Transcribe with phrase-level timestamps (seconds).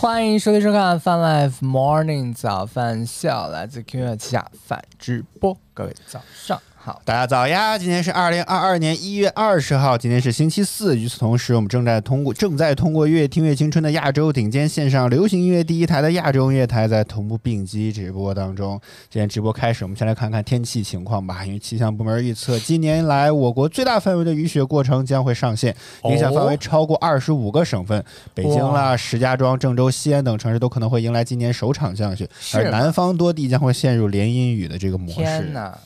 [0.00, 7.02] 欢迎收听收看《Fun Life Morning 早饭笑》，来自 Q 乐旗下饭直播，各位早上好。
[7.04, 7.76] 大家早呀！
[7.76, 10.96] 今天是二零二二年一月二十号，今天是星期四。
[10.96, 18.80] 与此同时，我们正在通过正在通过越听越青春的亚洲顶尖线上流行音乐第一台的亚洲音乐台，在同步并机直播当中。
[19.10, 21.44] 今天直播开始，我们先来看看天气情况吧。
[21.44, 35.20] 因为气象部门预测，今年来我国最大范围的雨雪过程将会上线，影响范围超过二十五个省份，北京啦、石家庄、郑州、西安等城市都可能会迎来今年首场降雪，而南方多地将会陷入连阴雨的这个模式。
[35.20, 35.78] 天哪！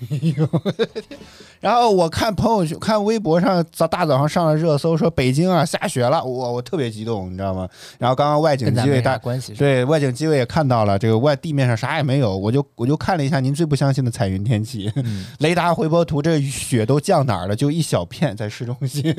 [1.60, 7.68] 然后我看朋友圈、看微博上早大早上上了热搜，说北京啊下雪了，我我特别激动，你知道吗？
[7.98, 9.54] 然后刚刚外景机位大关系？
[9.54, 17.56] 对外景机位也看到了，这个外地面上啥也没有，我就我就看了一下您最不相信的彩云天气，嗯雷达回波图，这雪都降哪儿了？
[17.56, 19.14] 就一小片在市中心，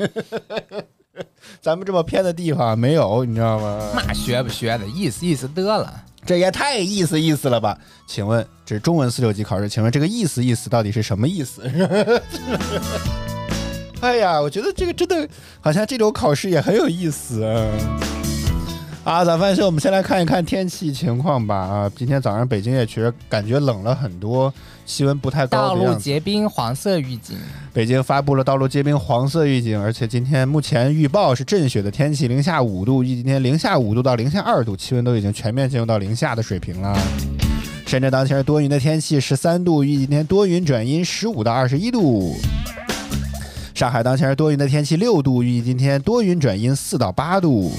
[1.60, 3.90] 咱们这么偏的地方没有，你知道吗？
[3.94, 5.92] 那学不学的，意思意思得了。
[6.26, 7.78] 这也太意思意思了吧？
[8.06, 11.62] 请问这是中文四六级考试，请问这个意思意思到底是什么意思？
[14.00, 15.26] 哎呀，我觉得这个真的
[15.60, 17.66] 好像这种考试也很有意思啊。
[19.04, 21.56] 啊，早饭秀，我们先来看一看天气情况吧。
[21.56, 24.52] 啊，今天早上北京也确实感觉冷了很多，
[24.86, 25.94] 气温不太高道路。
[25.96, 27.36] 结冰，黄色预警。
[27.74, 36.96] 北京发布了道路结冰黄色预警，而且今天目前预报是阵雪的天气，零下五度，预计今天零下五度到零下二度，气温都已经全面进入到零下的水平了。
[37.86, 42.34] 深圳当前是多云的天气，十三度，预计今天多云转阴，十五到二十一度。
[43.74, 47.72] 上海当前是多云的天气，六度，预计今天多云转阴，四到八度。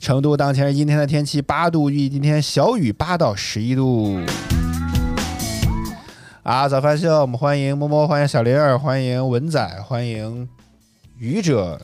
[0.00, 4.18] 成都当前是阴天的天气，八度，预计今天小雨，八到十一度。
[6.42, 10.48] 啊，早饭秀，我们欢迎摸摸，欢迎小玲儿，欢迎文仔，欢迎
[11.16, 11.80] 愚者，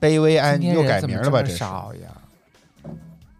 [0.00, 1.40] 卑微安又改名了吧？
[1.40, 2.90] 这少呀？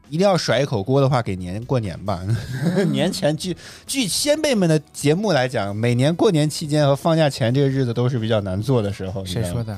[0.08, 2.22] 一定要甩一口锅的话，给年过年吧。
[2.92, 3.56] 年前据
[3.88, 9.24] 据先辈们的节目来讲，每年过年期间和放假前这个日子都是比较难做的时候。
[9.24, 9.64] 谁说？
[9.64, 9.76] 的？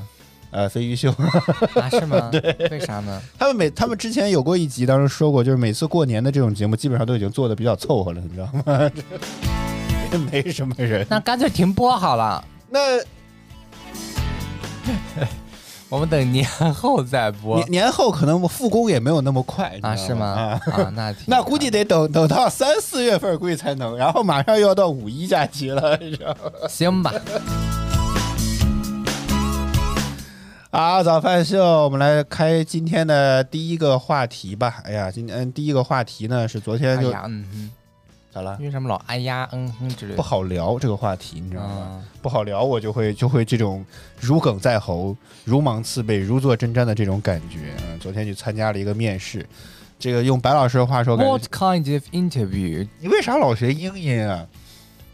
[0.51, 1.09] 呃，飞鱼秀，
[1.73, 2.29] 啊，是吗？
[2.31, 3.19] 对，为啥呢？
[3.39, 8.91] 他们每他们之前有过一集，当时说过，就是每次过年的这种节目，基本上都已经做的比较凑合了，你知道吗？
[10.17, 11.05] 没什么人。
[11.09, 12.79] 那干脆停播好了，那
[15.89, 19.95] 我们等年后再播年年后可能复工也没有那么快啊？
[19.95, 20.25] 是吗？
[20.25, 26.51] 啊啊，那 那估计得等等到三四月份估计才能，然后马上又要到五一假期了，你知道吗？
[26.69, 27.11] 行吧。
[30.69, 34.75] 啊，早饭秀，我们来开今天的第一个话题吧。
[34.83, 37.71] 哎呀，今天第一个话题呢是昨天就、哎，嗯哼，
[38.31, 38.55] 咋了？
[38.59, 40.15] 因为什么老哎呀嗯哼之类的？
[40.15, 41.87] 不好聊这个话题，你知道吗？
[41.91, 43.85] 嗯不好聊，我就会就会这种
[44.19, 47.73] 如鲠在喉、如芒刺背、如坐针毡的这种感觉。
[47.87, 49.47] 嗯，昨天去参加了一个面试，
[49.97, 52.85] 这个用白老师的话说，What kind of interview？
[52.99, 54.45] 你为啥老学英音啊？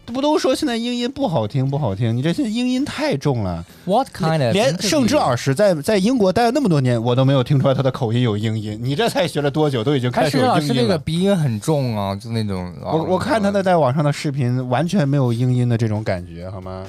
[0.06, 2.16] 不都说现在英音不好听不好听？
[2.16, 3.66] 你这现在英音太重了。
[3.86, 4.54] What kind of？
[4.54, 8.80] 连盛之老师在在英国待了那么多年，我都没有听出来他的口音有英音。
[8.82, 10.98] 你这才学了多久，都已经开始但是老师那个。
[10.98, 12.74] 鼻音很重啊，就那种。
[12.82, 16.86] 我我看他的在网上的视频，完全没有英音的这种感觉，好吗？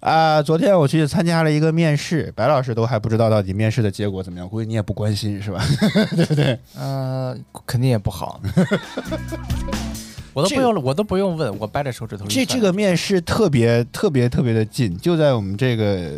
[0.00, 5.62] 啊、昨天我去参加了一个面试，白老师都还不知道到底面试的结果怎么样，估计你也不关心是吧？
[6.16, 6.58] 对不对？
[6.74, 7.36] 呃，
[7.66, 8.40] 肯定也不好。
[10.32, 12.24] 我都不用了，我都不用问，我掰着手指头。
[12.26, 16.10] 这这个面试特别特别特别的近，就在我们这个，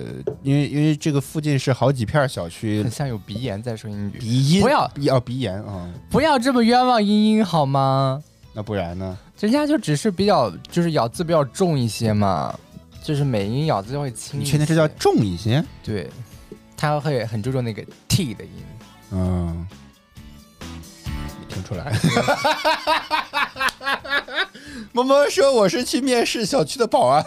[0.43, 8.23] 因为因为这个附近是好几片小区很，像有鼻炎在说英语，鼻音不要鼻哦鼻炎啊、不要这么冤枉英英好吗？
[8.55, 9.17] 那不然呢？
[9.41, 12.55] 人家就只是比较，就是咬字比较重一些嘛，
[13.03, 14.39] 就是美音咬字会轻。
[14.39, 15.65] 你确定这叫重一些？
[15.83, 16.09] 对？
[16.77, 18.51] 他会很注重那个 t 的音。
[19.13, 19.67] 嗯，
[20.61, 21.93] 没听出来。
[24.93, 27.25] 萌萌说我是去面试小区的保安，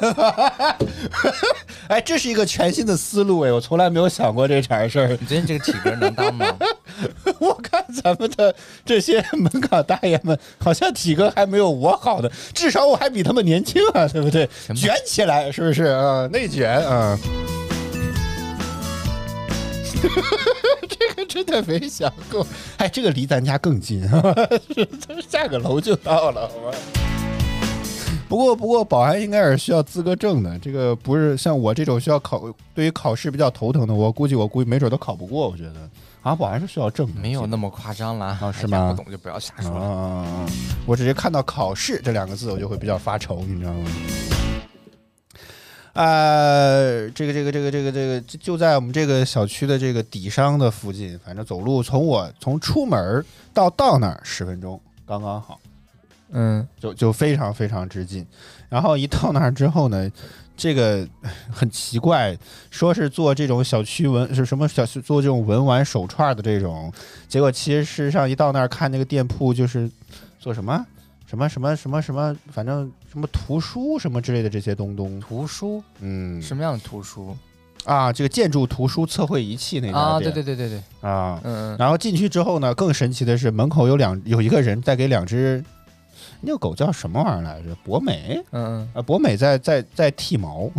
[1.90, 5.18] 哎，这是一个全新的思路哎，我从来没有想过这茬事儿。
[5.20, 6.56] 你觉得这个体格能当吗？
[7.40, 14.48] 我看咱们的这些门岗大爷们，好像体格还没有我好呢，至少我还比他们年轻啊，对不对？
[14.76, 16.28] 卷起来是不是啊？
[16.32, 17.18] 内卷啊！
[20.88, 22.46] 这个真的没想过，
[22.78, 24.02] 哎，这个离咱家更近，
[25.28, 26.78] 下个楼就到了，好吗？
[28.28, 30.58] 不过，不过，保安应该是需要资格证的。
[30.58, 35.48] 这个不是像我这种需要考，对于考试比较头疼的，我估计我估计没准都考不过。
[35.48, 35.88] 我觉得
[36.24, 38.38] 啊，保安是需要证的，没有那么夸张啦。
[38.42, 39.80] 啊是吗不懂就不要瞎说了。
[39.80, 40.46] 啊，
[40.88, 43.92] 我只是看到“考试”这两个字，我就会比较发愁，你知道吗？
[45.96, 55.58] 呃，这个这个这个这个这个就就在我们这个小区的这个底商的附近，反正走路从我从出门儿到到那儿十分钟刚刚好，
[56.32, 58.28] 嗯，就就非常非常之近。
[58.68, 60.12] 然后一到那儿之后呢，
[60.58, 61.08] 这个
[61.50, 62.38] 很奇怪，
[62.70, 66.92] 说是做这种小区文是什么小区做这种文玩手串的这种，
[67.30, 69.90] 结果其实事实上一到那儿看那个店铺就是
[70.42, 70.86] 做什么？
[71.26, 75.82] 什么什么什么什么，反正什么图书什么之类的这些东东，图书？
[76.02, 77.34] 嗯，什么样的图书？
[77.86, 80.20] 啊，这个建筑图书测绘仪器那家啊？
[80.20, 81.40] 对对对对对，啊。
[81.46, 85.64] 嗯嗯，然后进去之后呢，更神奇的是门口有两有一个人在给两只
[86.42, 87.74] 那个狗叫什么玩意儿来着？
[87.86, 88.44] 博美？
[88.52, 90.70] 嗯啊，博美在在在剃毛，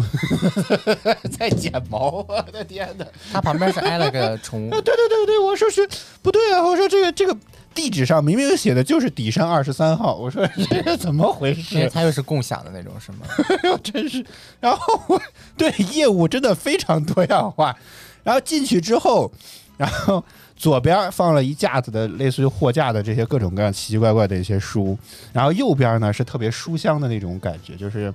[1.39, 3.05] 在剪毛， 我的天哪！
[3.07, 4.71] 嗯，它旁边是挨了个宠物。
[4.75, 5.89] 啊，，对对对对，我说是
[6.21, 7.35] 不对啊，我说这个这个
[7.77, 11.89] 地址上明明写的就是底山二十三号，我说 这是怎么回事？
[11.93, 13.19] 它又是共享的那种，是吗？
[13.85, 14.25] 真是，
[14.59, 15.23] 然后我
[15.57, 17.77] 对业务真的非常多样化，
[18.25, 19.31] 然后进去之后，
[19.77, 20.25] 然后
[20.57, 24.99] 左边放了一架子的类似于货架的这些各种各样奇奇怪怪的一些书，
[25.33, 28.13] 然后右边呢是特别书香的那种感觉，就是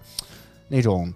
[0.69, 1.13] 那种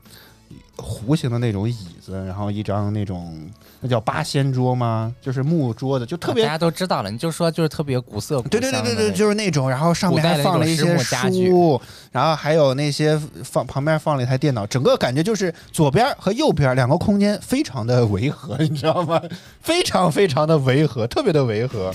[0.77, 3.50] 弧形的那种椅子，然后一张那种
[3.81, 5.13] 那叫八仙桌吗？
[5.22, 11.80] 就是木桌子，就特别大家都知道了，你就说就是特别古色古对对对对对，就是那种，然后上面还放了一些书，
[12.12, 19.21] 然后还有那些放旁边放了一台电脑，整个感觉就是左边和右边两个空间非常的 违和，你知道吗？
[19.62, 21.94] 非常非常的 违和，特别的 违和。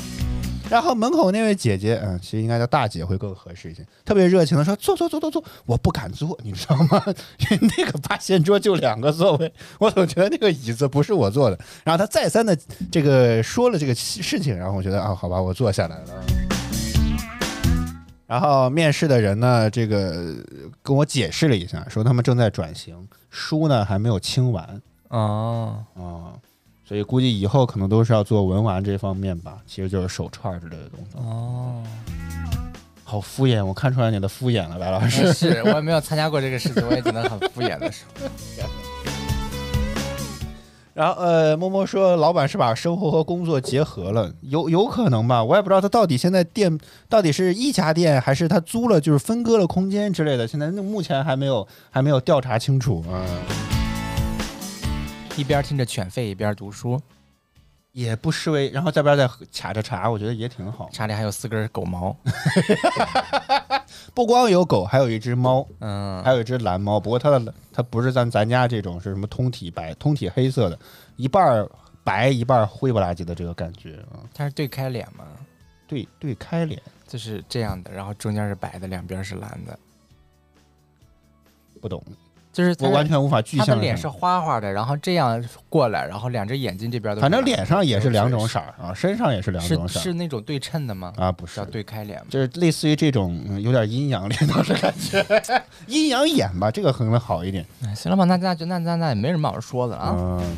[0.71, 7.03] 然后门口那位姐姐，嗯，其实应该叫大姐会更合适一些，特别热情的说：“坐坐坐坐坐。”我不敢坐，你知道吗？
[7.39, 11.59] 因 为那个八仙桌就两个座位，我总觉得那个椅子不是我坐的。
[11.83, 12.57] 然后她再三的
[12.91, 16.25] 这个说了这个事情，然后我觉得啊，好吧，我坐下来了。
[18.29, 20.37] 然后面试的人呢，这个
[20.85, 26.39] 跟我解释了一下，说他们正在转型，书呢还没有清完哦，啊、
[26.91, 31.17] 所以估计以后可能都是要做文玩这方面吧，其实就是手串之类的东西。
[31.19, 31.81] 哦，
[33.05, 35.33] 好敷衍，我看出来你的敷衍了，白老师。
[35.33, 38.09] 是我也没有参加过这个事情，我也只能很敷衍的说，
[40.93, 45.45] 然后呃，默默说老板是把生活和工作结合了，有有可能吧？
[45.45, 46.77] 我也不知道他到底现在店
[47.09, 53.23] 到底是一家店，还是他租了就是分割了空间之类的，现在目前还没有还没有调查清楚啊。
[55.41, 57.01] 一边听着犬吠一边读书，
[57.93, 60.91] 也不失为，然后这边再卡着茶，我觉得也挺好。
[60.93, 62.15] 茶里还有四根狗毛，
[64.13, 67.01] 不光有狗，还有一只猫，嗯，还有一只蓝猫。
[67.01, 70.79] 不过它的它不是咱咱家这种，是什么通体白、通体黑色的，
[71.17, 71.67] 一半儿
[72.05, 74.21] 白一半灰不拉几的这个感觉啊。
[74.35, 75.25] 它是对开脸吗，
[75.89, 76.79] 对对，开脸。
[77.09, 79.79] 就是这样的，然后中间是白的，两边是蓝的，
[81.81, 82.05] 不懂，
[82.53, 91.13] 就是我完全无法具他的脸是花花的，然后这样过来，然后两只眼睛这边都反正脸上也是两种色儿啊，身上也是两种色儿是那种对称的吗？
[91.17, 92.27] 啊，不是叫，对开脸吗？
[92.29, 95.25] 就是类似于这种、嗯有点阴阳脸的感觉，
[95.87, 97.65] 阴阳眼吧，这个可能好一点。
[97.85, 100.17] 哎行了吧，那那就那那那也没什么好说的了啊。
[100.19, 100.57] 嗯。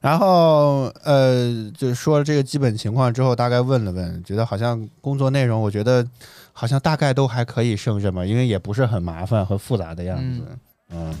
[0.00, 6.06] 然后呃，就说了这个基本情况之后，大概问了问，觉得好像工作内容，我觉得
[6.54, 10.40] 好像大概都还可以胜任嘛，因为也不是很麻烦和复杂的样子。
[10.88, 11.14] 嗯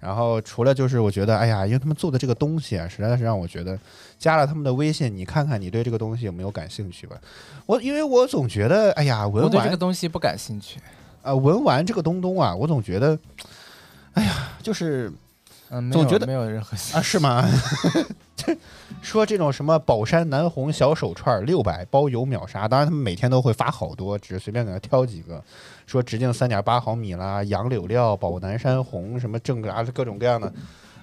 [0.00, 3.78] 然后除了就是我觉得，哎呀，因为他们做的这个东西啊，实在是让我觉得，
[4.18, 7.14] 加了他们的微信，你看看你对这个东西有没有感兴趣吧。
[7.66, 10.80] 我因为我总觉得，哎呀，文我对这个东西不感兴趣。
[11.20, 13.18] 啊、文玩这个东东啊，我总觉得，
[14.14, 15.12] 哎呀，就是
[15.70, 17.48] 嗯，没总觉得有没有任何啊，是吗？
[19.02, 25.42] 说这种什么宝山南红小手串六百包邮秒杀，当然他们每天都会发好多，只是随便给他挑几个。
[25.86, 30.52] 说直径三点八毫米啦，杨柳料、宝南山红什么正啊，各种各样的。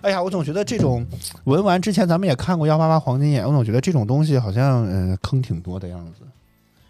[0.02, 1.06] 哎呀，我总觉得这种
[1.46, 6.27] 文玩之前咱们也看过幺八八黄金眼，我总觉得这种东西好像嗯、呃坑挺多的样子，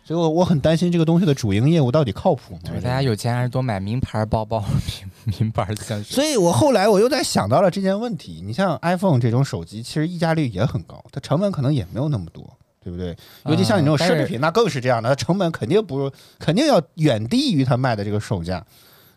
[0.07, 2.61] 所以我我很担心这个东西的主营业务到底靠谱吗？
[2.63, 4.63] 对，大家有钱还是多买名牌包包、
[5.25, 6.15] 名名牌香水。
[6.15, 8.41] 所以我后来我又在想到了这件问题。
[8.41, 12.49] 你像 iPhone 这种手机，其实溢价率也很高，它成本可能也没有那么多，
[12.81, 13.13] 对不对？
[13.47, 16.09] 尤其像你这种奢侈品，那更是这样的，它成本肯定不
[16.39, 18.65] 肯定要远低于它卖的这个售价。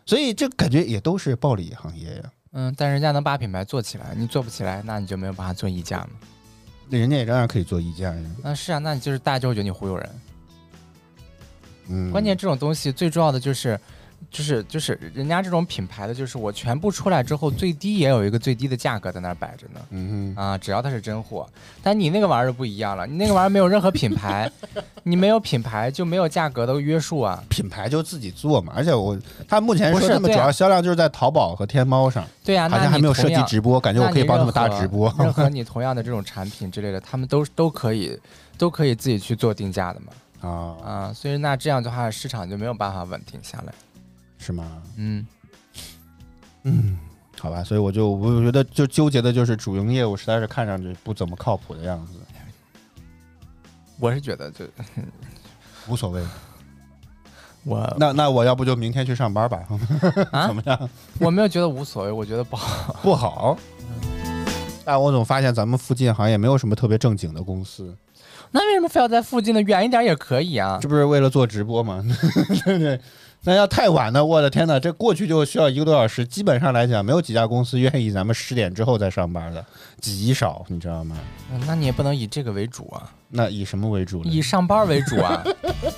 [0.05, 2.23] 所以这感觉也都是暴利行业呀。
[2.51, 6.09] 嗯，但人家能把品牌做起来，你做不起来，那你就没有办法做溢价嘛。
[6.89, 8.21] 那人家也照样可以做溢价呀。
[8.43, 10.09] 那是啊，那你就是大家就会觉得你忽悠人。
[11.91, 13.79] 嗯，关键这种东西最重要的就是
[14.29, 19.81] 就是就是人家这种品牌的，就是我全部出来之后，最低也有一个最低的价格在那儿摆着呢。
[19.89, 21.47] 嗯哼，啊，只要它是真货，
[21.81, 24.49] 但你那个玩意儿不一样了，你那个玩意儿没有任何品牌，
[25.03, 27.43] 你没有品牌就没有价格的约束啊。
[27.49, 29.17] 品牌就自己做嘛，而且我
[29.47, 35.11] 他目前说他们主要销量就是在淘宝和天猫上，对呀、好那像还没有设计直播，感觉我可以帮他们搭直播。
[35.17, 38.17] 任何 你同样的这种产品之类的，他们都都可以
[38.55, 40.07] 都可以自己去做定价的嘛。
[40.41, 40.49] 啊，
[40.83, 43.73] 啊，所以那这样的话，市场就没有办法稳定下来。
[44.37, 44.81] 是吗？
[44.97, 45.25] 嗯，
[46.63, 46.97] 嗯，
[47.39, 52.13] 好吧，所以我就我觉得就纠结的就是主营业务实在是看上去不怎么靠谱的样子，
[53.99, 54.65] 我是觉得就
[55.87, 56.23] 无所谓。
[57.63, 59.63] 我那那我要不就明天去上班吧？
[60.31, 60.89] 啊 怎么样？
[61.21, 62.93] 我没有觉得无所谓，我觉得不好。
[63.03, 63.55] 不好。
[64.83, 67.95] 但我总发现咱们附近好像也没有什么特别正经的公司，
[68.51, 70.77] 那为什么非要在附近的远一点也可以啊？
[70.81, 72.03] 这不是为了做直播吗？
[72.65, 72.99] 对不对。
[73.43, 79.65] 那要太晚呢，我的天呐，这过去就需要一个多小时，基本上来讲，没有几家公司愿意咱们十点之后再上班的，
[79.99, 81.17] 极少，你知道吗？
[81.51, 84.29] 嗯那你也不能以这个为主啊，那以什么为主呢？
[84.29, 85.43] 以上班为主啊。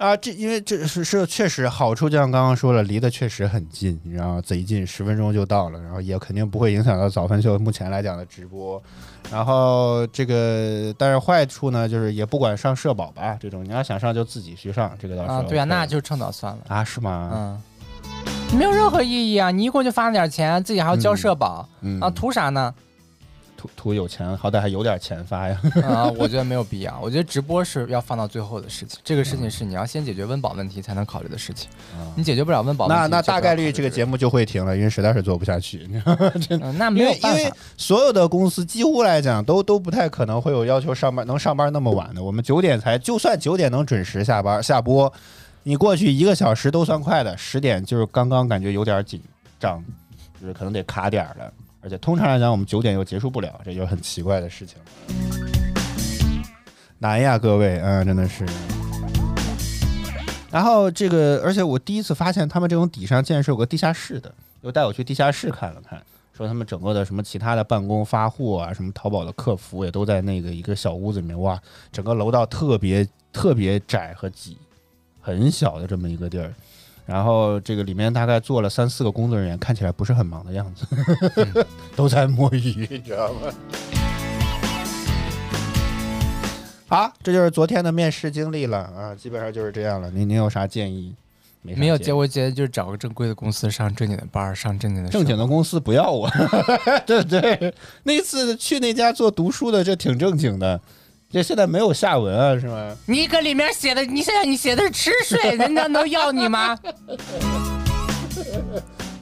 [0.00, 8.82] 啊，这因为这是是确实好处，就像刚刚说了，离得确实很近，然后贼近，十分钟就到了，然后也肯定不会影响到早饭秀目前来讲的直播。
[9.30, 16.60] 然后这个，但是坏处呢，就是也不管上社保吧，这种你要想上就自己去上，这个倒是、啊，对啊，那就趁早算了。
[16.68, 17.30] 啊是吗？
[17.34, 19.50] 嗯，没有任何意义啊！
[19.50, 22.74] 你一共就发了点钱，自己还要交社保、嗯啊，图啥呢？
[23.60, 25.60] 图图有钱，好歹还有点钱发呀。
[25.84, 26.98] 啊，我觉得没有必要。
[27.02, 31.68] 我觉得直播是要放到最后的事情，这个事情是你要先解决温饱问题才能考虑的事情。
[32.16, 35.86] 你解决不了温饱问题，那那大概率这个节目，就会停了，因为实在是做不下去。
[36.48, 37.56] 嗯，那没因为因为有办法。
[37.76, 42.22] 所有的公司几乎来讲都都不太可能会有要求上班能上班那么晚的。
[42.22, 45.12] 我们九点才，就算九点能准时下班下播，
[45.64, 49.20] 你过去一个小时都算快的，十点就是刚刚感觉有点紧
[49.58, 49.84] 张，
[50.40, 51.52] 就是可能得卡点儿了。
[51.82, 54.76] 而且通常来讲，我们九点又结束不了，这就很奇怪的事情。
[56.98, 58.44] 难呀，各位，嗯，真的是。
[60.50, 66.02] 然后这个，而且我第一次发现他们这种底上竟然是有个地下室的，又带我去地下室看了看，
[66.36, 71.58] 说他们整个的什么其他的办公发货啊，什么淘宝的客服也都在那个一个小屋子里面，哇，
[71.90, 74.58] 整个楼道特别特别窄和挤，
[75.20, 76.52] 很小的这么一个地儿。
[77.10, 80.86] 然后这个里面大概坐了三四个工作人员，看起来不是很忙的样子，
[81.96, 83.52] 都在摸鱼， 你知道吗？
[86.86, 90.08] 好，这就是昨天的面试经历了啊，基本上就是这样了。
[90.12, 91.12] 您您有啥建议？
[91.62, 96.30] 没有结，建议我觉得就是找个正规的公司上正经的班儿，上正经的正经的公司不要我，
[97.04, 97.74] 对对。
[98.04, 100.80] 那次去那家做读书的，这挺正经的，
[101.32, 102.96] 这现在没有下文啊，是吗？
[103.06, 106.76] 你搁里面写的，你现在你写的是吃水，人家能要你吗？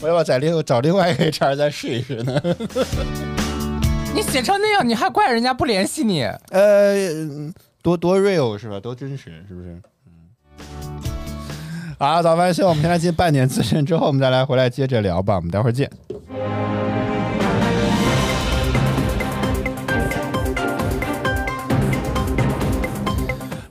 [0.01, 2.41] 我要不要再另找另外一个 HR 再试一试呢？
[4.15, 6.23] 你写成那样，你还怪人家不联系你？
[6.51, 6.99] 呃，
[7.83, 8.81] 多多 real 是吧？
[8.81, 9.79] 多真实是不是？
[10.07, 11.03] 嗯。
[11.99, 15.37] 好，早饭秀，我们现在进半点资讯之后，我们再来回来接着聊吧。
[15.37, 15.91] 我们待会儿见。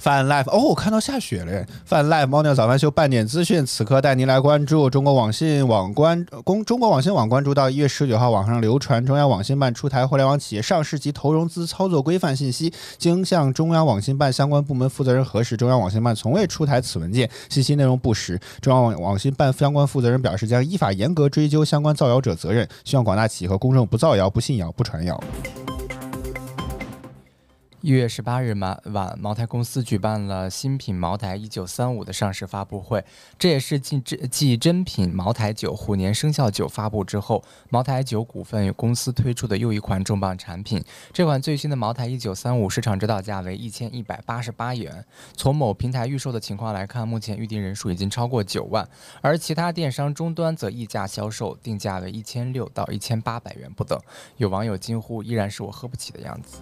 [0.08, 1.68] 泛 live 哦，我看到下雪了耶！
[1.84, 18.40] 泛 live 猫尿早饭秀半点资讯，此刻带您来关注中国网信网关公中国网信网关注到一月十九号网上流传中央网信办出台互联网企业上市及投融资操作规范信息，经向中央网信办相关部门负责人核实，中央网信办从未出台此文件，信息内容不实。
[18.62, 25.22] 中央网网信办相关负责人表示，将依法严格追究相关造谣者责任，希望广大企业和公众不造谣、不信谣、不传谣。
[27.88, 28.54] 一月十八日
[28.92, 33.02] 晚，茅台公司举办了新品茅台一九三五的上市发布会，
[33.40, 33.98] 这也是继
[34.30, 40.84] 继真品茅台酒虎年生肖酒发布之后，茅台酒股份公司推出的又一款重磅产品。
[41.14, 45.06] 这款最新的茅台一九三五市场指导价为一千一百八十八元。
[45.38, 48.86] 从某平台预售的情况来看，目前预订人数已经超过九万，
[49.22, 53.98] 而其他电商终端则溢价销售，定价为一千六到一千八百元不等。
[54.36, 56.58] 有网友惊呼：“依然是我喝不起的样子。”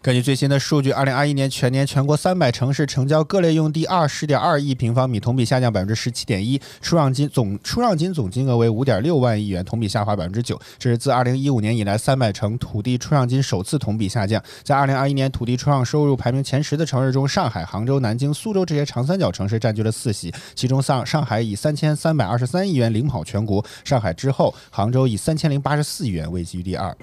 [0.00, 10.58] 根据最新的数据，二零二一年全年全国三百城市成交各类用地二十点二亿平方米，同比下降百分之十七点一，出让金总出让金总金额为五点六万亿元，同比下滑百分之九。
[10.78, 14.40] 这是自二零一五年以来三百城土地出让金首次同比下降。
[14.62, 26.96] 在二零二一年土地出让收入排名前十的城市中，上海、杭州、南京、苏州这些长三角城市占据了四席，其中上上海以三千三百二十三亿元领跑全国，上海之后，杭州以三千零八十四亿元位居第二。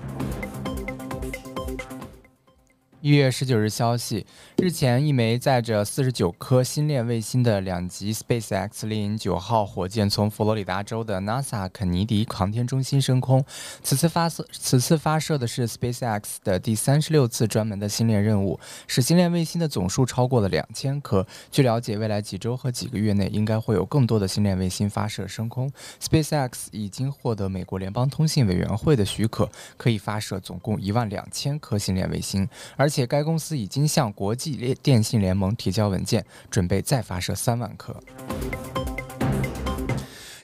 [3.06, 4.26] 一月十九日消息，
[4.58, 13.44] 日前，一枚载着四十九颗星链卫星的两级 SpaceX 猎鹰九号火箭从佛罗里达州的 NASA 肯尼迪航天中心升空。
[13.84, 18.58] 此次发射，此次发射的是 SpaceX 的第三十六次专门的星链任务，
[18.88, 21.28] 使星链卫星的总数超过了两千颗。
[21.52, 25.70] 据了解，未来几周和几个月内，应该会有更多的星链卫星发射升空。
[26.02, 32.48] SpaceX 已经获得美国联邦通信委员会的许可，可以发射总共一万两千颗星链卫星，
[32.78, 37.96] 而且该公司已经向国际系列电信联盟提交文件，准备再发射三万颗。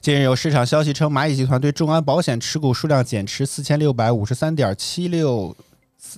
[0.00, 5.56] 近日有市场消息称，蚂蚁集团对众安保险持股数量减持四千六百五十三点七六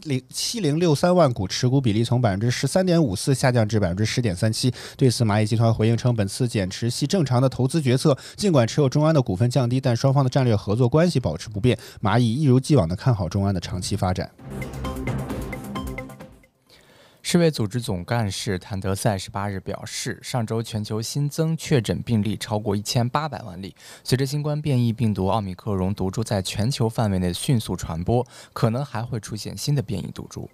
[0.05, 4.73] 零七零六三万股，持股比例从百分之十三点五四下降至百分之十点三七。
[4.97, 11.79] 对此，蚂蚁集团回应称，本次减持系正常的投资决策，尽管持有众安的股份降低，但双方的战略合作关系保持不变。
[12.01, 14.31] 蚂蚁一如既往的看好众安的长期发展。
[17.27, 23.75] 世卫组织总干事谭德赛十八日表示，上周全球新增确诊病例超过一千八百万例。
[24.05, 30.51] 随着新冠变异病毒奥密克戎毒株在全球范围内迅速传播，可能还会出现新的变异毒株。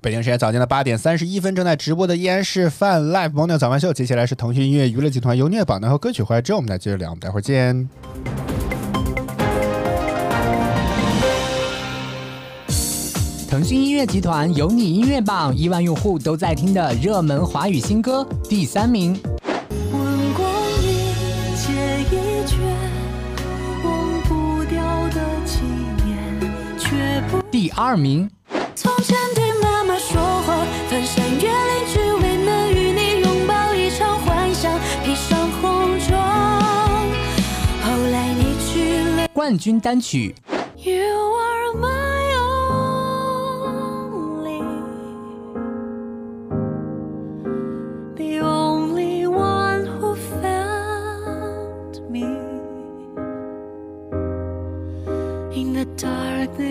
[0.00, 3.92] 北京时间早间的八点三十一分，正在直播的依然是泛 Live Morning 早饭秀。
[3.92, 7.10] 接下来是腾讯音乐娱乐集团由虐榜单和歌曲回来之后，我们再接着聊。
[7.10, 7.86] 我们待会儿见。
[13.58, 19.20] 腾讯音乐集团有你音乐榜，亿万用户都在听的热门华语新歌第三名。
[19.90, 20.00] 问
[20.34, 20.48] 光
[20.80, 21.10] 阴
[21.56, 21.72] 借
[22.04, 22.56] 一卷，
[23.82, 25.58] 忘不掉的纪
[26.04, 27.42] 念，却不。
[27.50, 28.30] 第二名。
[28.76, 34.72] 从前对妈妈说谎，翻山越岭只为能与你拥抱一场幻想，
[35.04, 36.16] 披上红妆。
[37.82, 39.26] 后来你去了。
[39.32, 40.32] 冠军单曲。
[40.76, 41.47] You are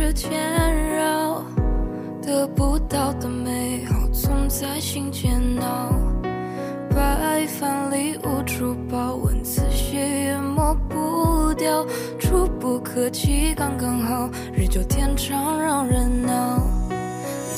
[0.00, 1.44] 在指尖绕，
[2.22, 5.92] 得不到的美好总在心间闹。
[6.88, 11.84] 白饭里无处报，文字写也抹不掉，
[12.18, 16.66] 触不可及刚刚好，日久天长让人恼。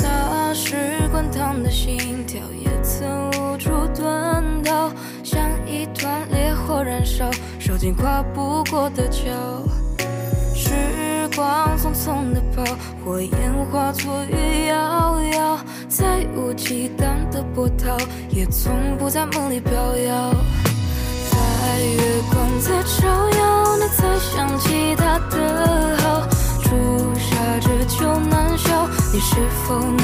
[0.03, 0.75] 那时
[1.13, 4.91] 滚烫的心跳也曾无处遁逃，
[5.23, 9.31] 像一团烈火燃烧，烧尽跨不过的桥。
[11.33, 12.63] 时光匆匆的跑，
[13.03, 17.97] 火焰化作雨遥遥，再无激荡的波涛，
[18.29, 20.35] 也从不在梦里飘摇。
[21.31, 26.29] 在月光在照耀，你才想起他的好。
[26.65, 30.02] 朱砂痣久难消，你是否能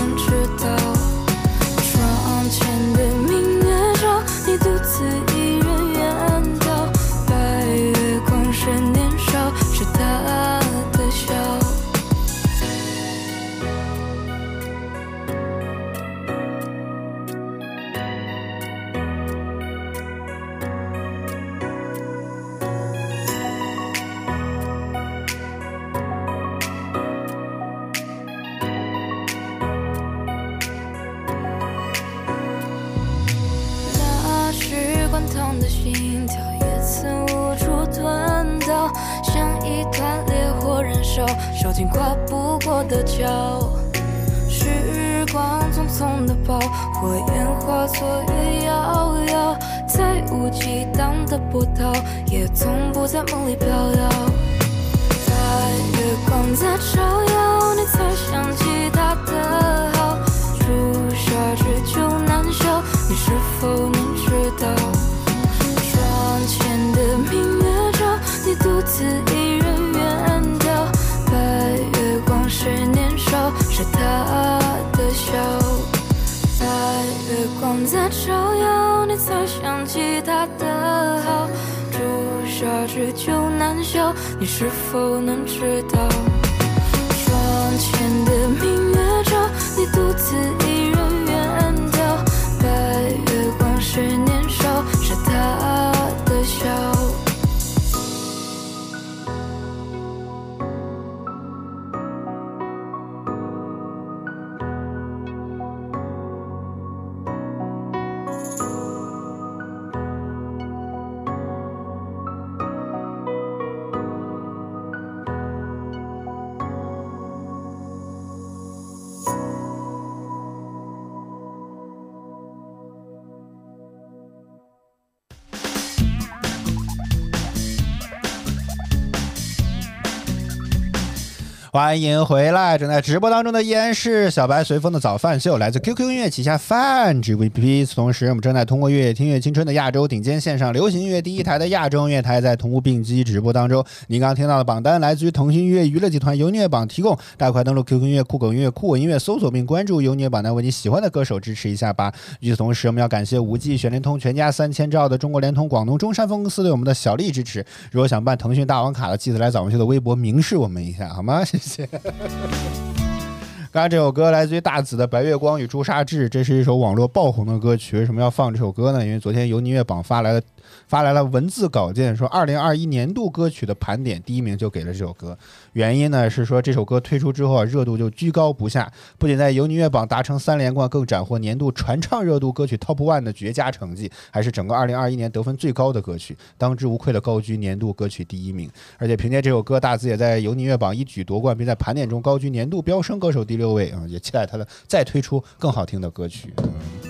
[131.79, 132.77] 欢迎回来！
[132.77, 137.95] 正在直播当中的依然是小白随风的早饭秀，来自 QQ 音乐旗下泛直播 APP。
[137.95, 143.85] 同时，我们正在通过乐乐听乐青春的亚洲顶尖线上流行音乐第一台的亚洲音乐台，在同步并机直播当中。
[144.09, 152.13] 您刚刚听到的榜单来自于腾讯音乐娱乐集团由虐榜提供，大快登录 QQ 音乐、酷狗音乐、酷我音乐搜索并关注由虐榜单，为你喜欢的歌手支持一下吧。
[152.41, 157.65] 与此同时，我们要感谢五 G 全联通全家三千兆的中国联通广东中山分公司对我们的小力支持。
[157.93, 161.45] 如果想办腾讯大王卡的，记得来早饭秀的微博明示我们一下，好吗？
[161.45, 161.68] 谢谢。
[163.71, 167.99] 刚才这首歌来自于大紫的《白月光与朱砂痣》，这是一首网络爆红的歌曲。
[167.99, 169.05] 为什么要放这首歌呢？
[169.05, 170.43] 因为昨天由音乐榜发来的
[170.87, 175.37] 发来了文字稿件，说二零二一年度歌曲的盘点，第一名就给了这首歌。
[175.73, 188.71] 原因呢是说这首歌推出之后啊，热度就居高不下，不仅在由音乐榜达成三连冠，更斩获年度传唱热度歌曲 Top One 的绝佳成绩，还是整个二零二一年得分最高的歌曲，当之无愧的高居年度歌曲第一名。
[188.97, 194.03] 而且凭借这首歌，大紫也在由音乐榜一举夺冠，并在盘点中高居年度飙升歌手第六位啊！
[194.09, 196.53] 也期待他的再推出更好听的歌曲。
[196.59, 197.08] 嗯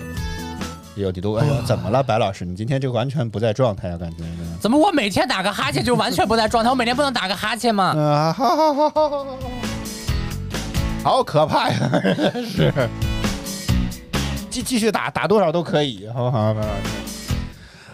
[1.01, 2.45] 有第六，哎呦，怎么了，白老师？
[2.45, 4.23] 你今天这个完全不在状态啊，感觉。
[4.59, 6.69] 怎么我每天打个哈欠就完全不在状态？
[6.69, 7.95] 我每天不能打个哈欠吗？
[7.97, 9.39] 啊，好好好好好好，
[11.03, 12.01] 好可怕呀！
[12.45, 12.73] 是，
[14.49, 16.53] 继继续打，打多少都可以，好不好？
[16.53, 16.99] 白老师。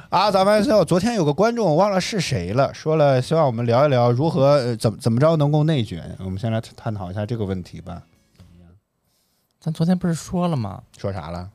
[0.10, 6.16] 啊，咱们说昨天有个观众我忘了是谁了，说了希望我们聊一聊如何、怎么怎么着能够内卷。
[6.20, 8.02] 我们先来探讨一下这个问题吧。
[8.38, 8.70] 怎么样
[9.60, 10.82] 咱昨天不是说了吗？
[10.98, 11.50] 说啥了？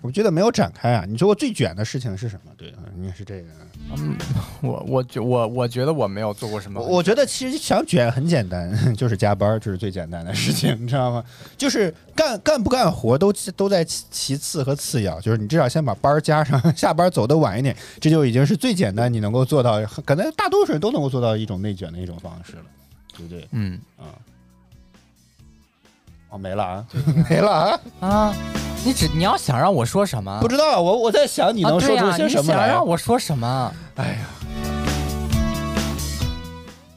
[0.00, 1.04] 我觉得没有展开啊。
[1.08, 2.52] 你说过最卷的事情是什么？
[2.56, 3.48] 对，应该是这个。
[3.96, 4.16] 嗯，
[4.62, 7.02] 我我觉我我觉得我没有做过什么我。
[7.02, 11.24] 觉得其实想卷很简单， 就是加班，这是最简单的事情，你知道吗？
[11.56, 22.62] 就是干干不干活都都在其其次和次要，就是你至少先把班儿加上，下班走得晚一点，这就已经是最简单，你能够做到，可能大多数人都能够做到一种内卷的一种方式了，
[23.16, 23.48] 对不对？
[23.52, 24.12] 嗯啊、
[26.30, 26.84] 哦，没了啊，
[27.28, 27.50] 没了
[28.00, 28.34] 啊，啊，
[28.84, 30.38] 你只你要想让我说什么？
[30.40, 32.66] 不知道，我我在想你能说出些什么你想。
[32.68, 33.72] 让我说什么？
[33.96, 34.18] 哎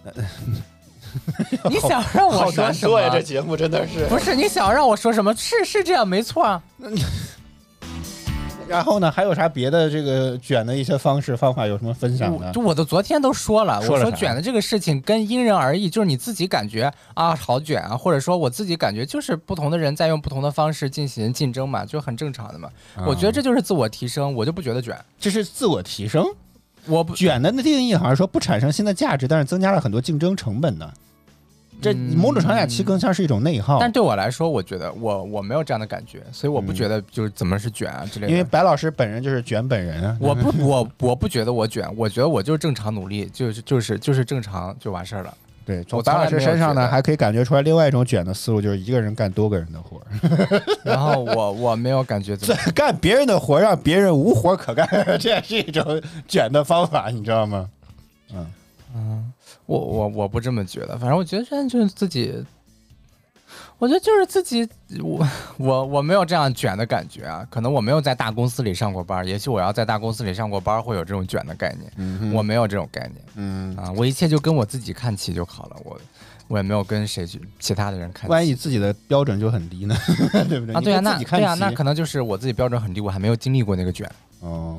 [0.06, 0.14] 呀，
[1.70, 3.24] 你想让我说什难做呀，这么？
[3.24, 4.06] 节目真的是。
[4.08, 5.34] 不是你想让我说什么？
[5.36, 6.62] 是是这样，没错啊。
[8.72, 12.62] 然后呢，还有啥别的这个卷的一些方式方法有什么分享的就？
[12.62, 22.70] 我的昨天都说了，说了我说卷的这个事情跟因人而异，就是你自己感觉啊好卷啊，或者说我自己感觉就是不同的人在用不同的方式进行竞争嘛，就很正常的嘛。
[23.06, 24.98] 我觉得这就是自我提升，我就不觉得卷。
[25.20, 26.26] 这是自我提升。
[26.88, 30.92] 我不卷的那定义好像说不产生新的价值，但是增加了很多竞争成本的。
[31.82, 33.80] 这嗯某种程度下其实更像是一种内耗。
[33.80, 38.32] 但对我来说，我觉得我我没有这样的感觉，所以我不觉得就是怎么是卷啊之类的。
[38.32, 40.16] 因为白老师本人就是卷本人啊。
[40.20, 45.34] 我不 我我不觉得我卷，我觉得我就是正常努力，就是就是就是正常就完事儿了。
[45.64, 54.88] 对，从白老师身上呢，还可以感觉出来另外一种卷的思路，就是一个人干多个人的活儿，然后我我没有感觉怎么， 干别人的活儿让别人无活可干，
[55.20, 57.70] 这也是一种卷的方法，你知道吗？
[59.72, 62.44] 我我我不这么觉得，反正我觉得现在就是自己，
[63.78, 64.68] 我觉得就是自己，
[65.02, 65.26] 我
[65.58, 76.00] 我我没有这样卷的感觉啊，可能我没有在大公司里上过班，也许我要在大公司里上过班，会有这种卷的概念，我没有这种概念嗯，啊，我一切就跟我自己看齐就好了，我
[76.50, 78.32] 我也没有跟谁去其他的人看齐。
[78.32, 79.96] 万一你自己的标准就很低呢，
[80.50, 80.76] 对不对？
[80.76, 84.10] 啊，对啊，那对啊，那可能就是我自己标准很低，我还没有经历过那个卷。
[84.42, 84.78] 哦，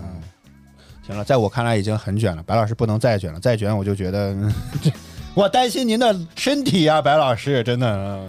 [1.07, 4.37] 行了，在我看来已经很卷了，白老师不能再卷了，再卷我就觉得，
[5.35, 8.21] 我担心您的身体啊、白老师，真的。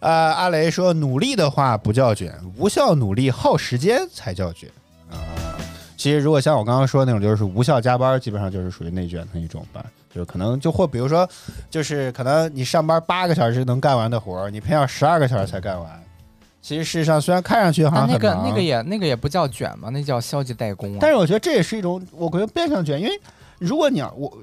[0.00, 4.68] 呃，阿雷说，努力的话不叫卷，无效努力耗时间才叫卷
[5.10, 5.16] 啊。
[5.96, 9.84] 其实，如果像我刚刚说的那种，就是无效加班，基本上就是属于内卷的一种吧。
[10.14, 11.28] 就可能就或比如说，
[11.70, 16.02] 就是可能你上班八个小时能干完的活儿，你偏要十二个小时才干完，
[16.66, 20.98] 其实事实上虽然看上去好那那个那个也那个也不叫卷嘛，那叫消极怠工啊。
[21.00, 23.20] 但是我觉得这也是一种，我觉得变相卷，因为
[23.60, 24.36] 如果你要我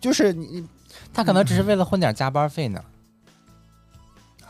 [0.00, 0.66] 就是你
[1.14, 2.82] 他可能只是为了混点加班费呢。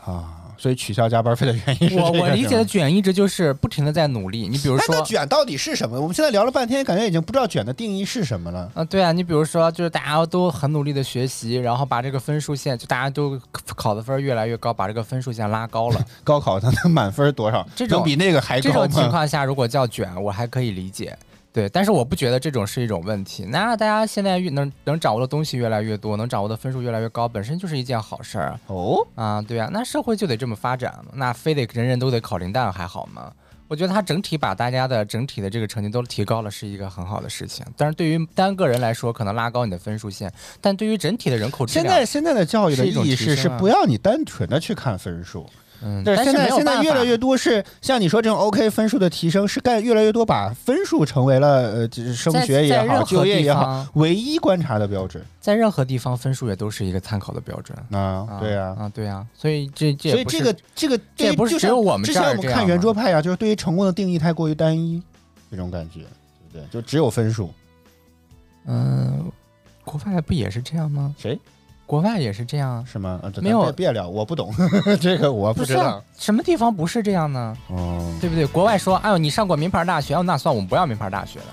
[0.03, 4.47] 啊，所以取消加班费的原因我我理解的卷一直就是不停的在努力。
[4.49, 5.99] 你比如说，那说，卷到底是什么？
[5.99, 8.69] 我们现在聊了半天，感觉已经不知道卷的定义是什么了。
[8.73, 13.39] 啊，对啊，你比如说，就是大家都很努力的学习，然后把这个分数线，就大家都
[13.75, 16.05] 考的分越来越高，把这个分数线拉高了。
[16.25, 17.65] 高考它的满分多少？
[17.75, 19.09] 这种比那个还高这种情？
[19.09, 21.17] 况下，如果叫卷，我还可以理解。
[21.51, 23.45] 对，但是我不觉得这种是一种问题。
[23.45, 29.41] 那大家现在越能能掌握的东西越来越多，能掌握的分数越来越高，本身就是一件好事儿哦，啊。
[29.41, 30.93] 对啊，那社会就得这么发展。
[31.13, 33.31] 那非得人人都得考零蛋还好吗？
[33.67, 37.63] 我觉得它整体把大家的整体的这个成绩都提高了，是一个很好的事情。
[37.77, 45.47] 但是对于单个人来说，可能拉高你的分数线，但对于整体的人口质量，现在现在的教育的意义是提升啊是不要你单纯的去看分数，
[45.81, 57.77] 嗯，对，但是现在现在越来越多是像你说这种 OK 分数的提升，是干越来越多把分数成为了呃就是升学也好、就业也好唯一观察的标准在任何地方分数也都是一个参考的标准。
[57.91, 65.01] 啊，对呀、啊，对呀，所以这这所以这个这个这也不是只有我们之前我们看圆桌派呀、就是对于成功的定义太过于单一，
[65.49, 66.01] 这种感觉，
[66.51, 66.67] 对不对？
[66.71, 67.51] 就只有分数。
[68.65, 69.31] 嗯，
[69.85, 71.15] 国外不也是这样吗？
[71.17, 71.39] 谁
[71.89, 73.19] 国外也是这样啊，是吗？
[73.23, 74.53] 啊，没有别别聊，我不懂
[75.01, 75.99] 这个，我不知道。
[76.19, 77.57] 什么地方不是这样呢？
[77.69, 78.45] 哦，对不对？
[78.45, 81.45] 国外说，哎呦，你上过名牌大学，哦，那算我们不要名牌大学了，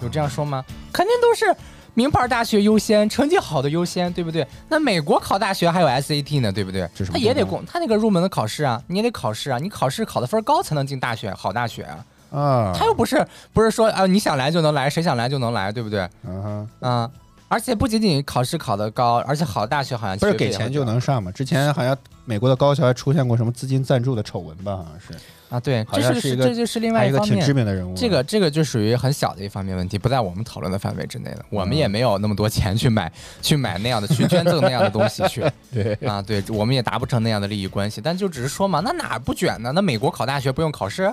[0.00, 0.64] 有这样说吗？
[0.90, 1.54] 肯定都是
[1.92, 4.46] 名牌大学优先，成绩好的优先，对不对？
[4.70, 12.04] 那美国考大学还有 SAT 呢，对不对他也得过，他那个入门的考试啊，你也得考试啊，你考试考的分高才能进大学，好大学啊。
[12.32, 16.08] 啊，他又不是不是说啊，你想来就能来，谁想来就能来，对不对？
[16.26, 16.42] 嗯
[16.80, 17.10] 哼，啊、
[17.54, 21.30] 而且不仅仅考试考得高，而且好的大学好像不是给钱就能上嘛？
[21.30, 24.74] 之前好像美国的高校还出现过什么资金赞助的丑闻吧？
[24.78, 25.14] 好像是，
[25.50, 27.64] 啊，对，好这是像是这就是另外一个挺知面。
[27.64, 27.94] 名的人物。
[27.94, 31.44] 这个这个就属于很小的一方面问题，不在我们讨论的范围之内的。
[31.48, 38.00] 我嗯们也没有那么多钱去买去买那样的去捐赠那样的东西去 对啊，对，我们也达不成那样的利益关系。
[38.02, 39.70] 但就只是说嘛，那哪儿不卷呢？
[39.72, 41.08] 那美国考大学不用考试？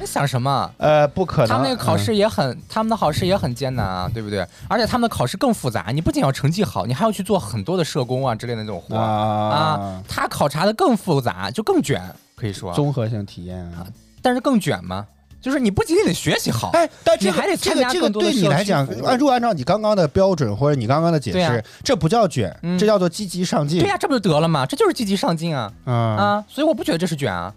[0.00, 0.70] 你想什么？
[0.78, 4.46] 呃，不可能，他们那个考嗯试也很，他们的考试也很艰难啊，对不对？
[4.68, 10.02] 而且他们的考试更复杂，你不仅要成绩好，你还要去做很多的社工啊之类的那种活啊啊。
[10.08, 12.00] 他考察的更复杂，就更卷，
[12.36, 12.72] 可以说。
[12.74, 13.86] 综合性体验啊。
[14.22, 15.06] 但是更卷吗？
[15.40, 18.84] 就是你不仅仅得学习好，哎，但这还得这个这个参加更多的对你来讲
[19.16, 23.78] 如果按照你刚刚的标准或者你刚刚的解释啊，这不叫卷，嗯这叫做积极上进。
[23.78, 24.66] 对呀、这不就得了吗？
[24.66, 26.44] 这就是积极上进啊啊啊！
[26.48, 27.54] 所以我不觉得这是卷啊，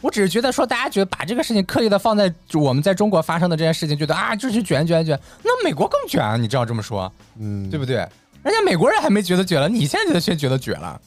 [0.00, 6.36] 我只是觉得说大家觉得把这个事情刻意的放在我们在中国发生的这件事情，觉得啊就是卷卷卷，那美国更卷啊！
[6.36, 7.96] 你这样这么说，嗯，对不对？
[8.42, 11.00] 人家美国人还没觉得卷了，你现在就先觉得卷了。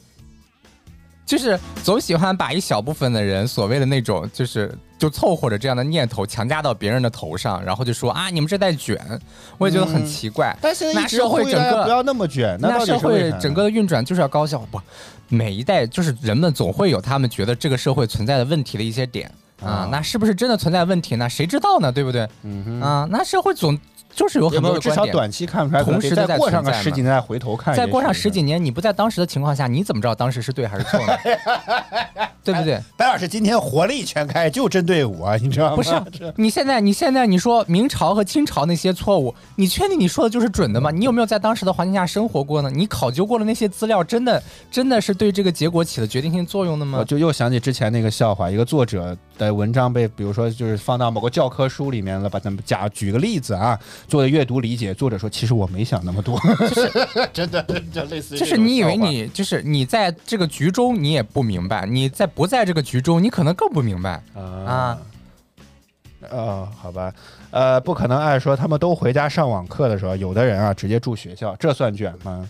[1.25, 4.71] 就是总喜欢把一小部分的人所谓的那种，就是
[5.03, 8.97] 就凑合着这样的念头强加到别人的头上，然后就说啊，你们这在卷，
[9.57, 10.57] 我也觉得很奇怪。
[10.61, 14.79] 但现在一直那社会整个不要那么卷，那社会整个的运转就是要高效，不，
[15.27, 19.29] 每一代就是人们总会有他们觉得这个社会存在的问题的一些点
[19.61, 21.29] 啊啊，那是不是真的存在问题呢？
[21.29, 21.91] 谁知道呢？
[21.91, 22.25] 对不对？
[22.43, 23.77] 嗯哼，啊，那社会总
[24.15, 24.95] 就是有很多的观点。
[24.95, 31.13] 少短期看不出来，同时再过上个十几年再回头看，再过上十几年，你不在当时的情况下，你怎么知道当时是对还是错呢？
[32.43, 32.77] 对不对？
[32.97, 35.75] 白老师今天火力全开，就针对我，你知道吗？
[35.77, 35.91] 不是
[36.35, 40.91] 你现在，你现在你说明朝和清朝那些错误，你确定你说的就是准的吗？
[40.91, 42.69] 你有没有在当时的环境下生活过呢？
[42.69, 46.99] 你考究过了那些资料，真的真的是对这个结果起了决定性作用的吗？
[46.99, 56.91] 我就又想起之前那个笑话，一个作者的文章被，比如说就是放到某个教科书里面了，把咱们假举个例子啊，做的阅读理解，作者说其实我没想那么多，就是
[57.33, 64.21] 真的就类似于就是你以为你就是你在这个局中你也不明白，你在不在这个局中你可能更不明白。
[64.35, 64.97] 啊。
[66.31, 67.13] 哦，好吧，
[67.51, 72.49] 呃，不可能按说他们都回家上网课的时候，有的人啊直接住学校，这算卷吗？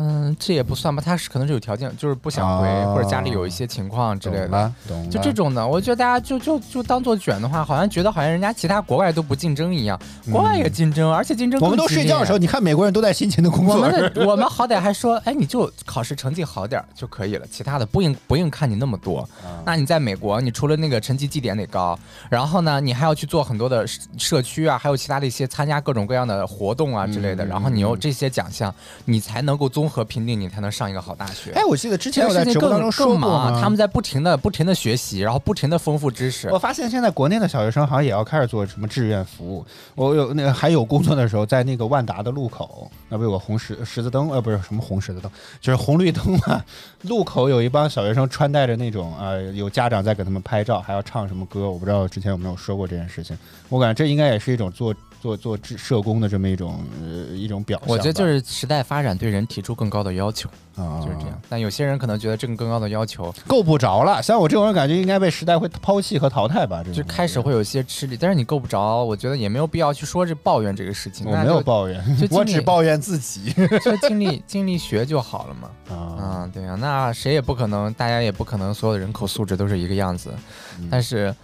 [0.00, 4.46] 嗯，这也不算吧，他是可能是有条件，就是不想回，哦或者家里有一些情况之类的。
[4.46, 5.10] 懂了，懂了。
[5.10, 9.98] 就这种的，我觉得大家就就就当做卷的话，好像觉得好像人家其他国外都不竞争一样，
[10.30, 13.74] 国外也竞争，而且竞争嗯我们都睡觉的时候，你看美国人都在辛勤的工作。
[13.74, 19.18] 我们的我们好歹还说，哎，你就考试成绩好点儿就可以了，其他的不用不用看你那么多。
[19.42, 21.98] 啊那你在美国，你除了那个成绩绩点得高，
[22.30, 28.72] 然后呢，你还要去做很多的社社区啊，还有其他的一些参加各种各样的活动啊之类的，嗯然后你有这些奖项，
[29.04, 31.50] 你才能够综综合评定你才能上一个好大学。
[31.52, 36.58] 哎，我记得之前我在直播当中说过他们在不停的不停的学习，然后不停的丰富知识我。
[36.58, 39.64] 发现现在国内的小学生好像也要开始做什么志愿服务。
[39.94, 44.30] 我有那个还有工作的时候，在那个万达的路口，那不有个红十十字灯？
[44.30, 46.62] 呃，不是什么红十字灯，就是红绿灯嘛。
[47.04, 51.70] 路口有一帮小学生穿戴着那种呃，有家长在给他们拍照，还要唱什么歌？
[51.70, 53.38] 我不知道之前有没有说过这件事情。
[53.70, 54.94] 我感觉这应该也是一种做
[55.36, 57.88] 做做社工的这么一种呃一种表现。
[57.88, 61.40] 我觉得就是时代发展对人提出更高的要求，啊，就是这样。
[61.48, 64.22] 但有些人可能觉得这个更高的要求，够不着了。
[64.22, 66.82] 像我这种人，感觉应该被时代会抛弃和淘汰吧。
[66.84, 68.16] 这就开始会有一些吃力。
[68.18, 71.26] 但是你够不着，我觉得也没有必要去说这抱怨这个事情。
[71.26, 75.70] 我没有抱怨 我只抱怨自己 就尽力尽力学就好了嘛。
[75.90, 75.96] 啊。
[76.18, 80.32] 啊，对啊，那谁也不可能，大家也不可能所有的人口素质都是一个样子。
[80.80, 81.34] 嗯但是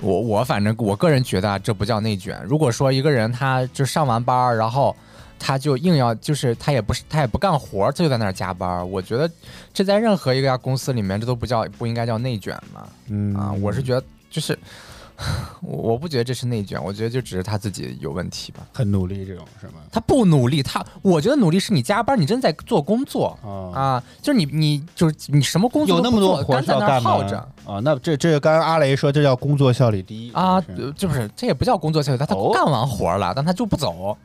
[0.00, 2.40] 我我反正我个人觉得啊，这不叫内卷。
[2.44, 4.94] 如果说一个人他就上完班儿，然后
[5.38, 9.30] 他就硬要就是他也不是他也不干活儿，他就在那儿加班儿，我觉得
[9.72, 12.88] 这在任何一家公司里面，这都不叫不应该叫内卷嘛。
[13.08, 14.58] 嗯啊，我是觉得就是。
[15.60, 18.66] 我我不觉得这是内卷，我觉得就只是他自己有问题吧。
[18.72, 19.74] 很努力这种是吗？
[19.92, 27.36] 他不努力，他我觉得努力是你加班，你真在做工作啊，啊，就是你你就是你什么工作有那么都不做多活在那耗着？
[27.66, 34.16] 啊，那这这刚刚阿雷说这叫工作效率低啊，是呃这不是这也不叫工作效率，他他哦干完活了，但他就不走，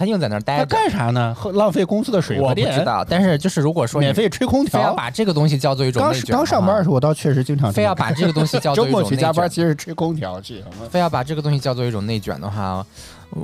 [0.00, 0.64] 他硬在那儿待。
[0.64, 1.36] 干啥呢？
[1.52, 4.80] 浪费公司的水我不电，知道，但是就是如果说你免费吹空调。
[4.80, 12.82] 非要把这个东西叫做一种刚内卷刚上班的的时候，我倒确实经常话，非要把这个东西叫 周做一种内末去加班，卷，其实吹空调去，非要把这个东西叫做一种内卷的话，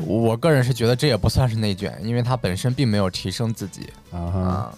[0.07, 4.73] 我个人是觉得这也不算是内卷，因为它本身并没有提升自己啊。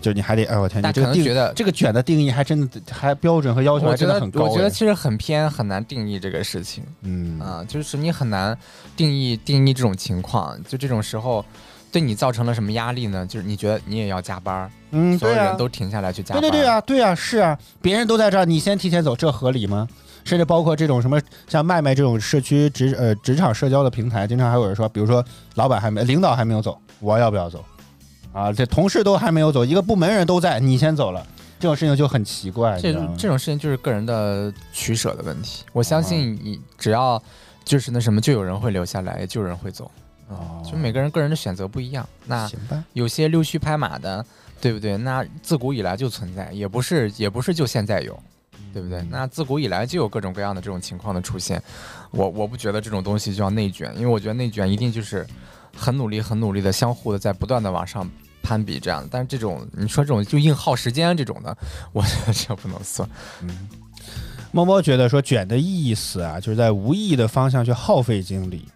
[0.00, 4.48] 就你还得，哎我天，你这个定可能觉得这个卷的定义还真的还标准和要求真的很高哎。
[4.48, 6.84] 我觉得其实很偏，很难定义这个事情。
[7.02, 8.56] 嗯啊，就是你很难
[8.96, 11.44] 定义定义这种情况，就这种时候，
[11.90, 13.26] 对你造成了什么压力呢？
[13.26, 19.88] 就是你觉得你也要加班，嗯，啊所有人，都停下来去加班，对对对，啊，对啊，是啊，别人都在这儿，你先提前走，这合理吗？
[20.24, 27.64] 甚至包括这种什么像麦麦这种社区职呃职场社交的平台，经常还有人说，比如说老板还没领导还没有走，我要不要走？
[28.32, 31.26] 啊，这同事都还没有走，一个部门人都在，你先走了，
[31.58, 32.78] 这种事情就很奇怪。
[32.80, 35.64] 这种这种事情就是个人的取舍的问题。
[35.72, 37.20] 我啊相信你只要
[37.64, 39.90] 就是那什么，就有人会留下来，就有人会走。
[40.28, 42.06] 啊，就每个人个人的选择不一样。
[42.26, 44.24] 那行吧，有些溜须拍马的，
[44.60, 44.96] 对不对？
[44.98, 48.18] 那自古以来就存在，也不是也不是就现在有，
[48.74, 49.02] 对不对？
[49.10, 51.62] 那自古以来就有各种各样的这种情况的出现。
[52.10, 55.26] 我我不觉得这种东西就叫内卷，因为我觉得内卷一定就是
[55.78, 58.08] 很努力、很努力的，相互的在不断的往上
[58.42, 59.06] 攀比这样。
[59.10, 61.56] 但是这种你说这种就硬耗时间这种的，
[61.92, 63.08] 我觉得这不能算。
[63.42, 63.68] 嗯
[64.50, 68.66] 猫猫觉得说卷的意思啊，就是在无意义的方向去耗费精力。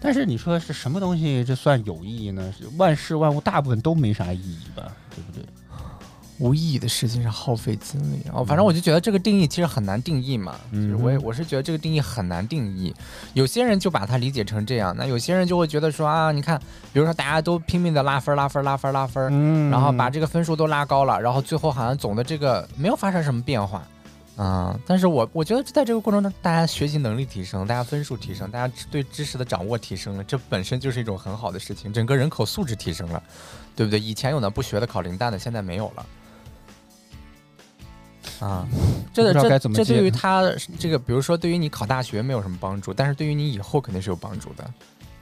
[0.00, 2.50] 但是你说是什么东西这算有意义呢？
[2.78, 5.44] 万事万物大部分都没啥意义吧，对不对？
[6.38, 12.94] 无意义的事情上耗费精力哦，反正我就觉得这个定义其实很难定义嘛，嗯就是我也我是觉得这个定义很难定义，
[13.34, 16.58] 有些人就把它理解成这样，那有些人就会觉得说啊，你看，
[16.92, 23.82] 比如说大家都拼命的拉分拉分拉分拉分，嗯然后把这个分数都拉高了，然后最后好像总的这个没有发生什么变化。
[24.36, 33.20] 啊、但是我我觉得在这个过程中，大家学习能力提升，大家分数提升，大家对知识的掌握提升了，这本身就是一种很好的事情，整个人口素质提升了，
[33.74, 33.98] 对不对？
[33.98, 36.06] 以前有的不学的考零蛋的，现在没有了。
[38.40, 38.66] 啊，
[39.12, 40.42] 这这这对于他
[40.78, 44.64] 这个，比如说对于你考大学没有什么帮助，但是对于你以后肯定是有帮助的。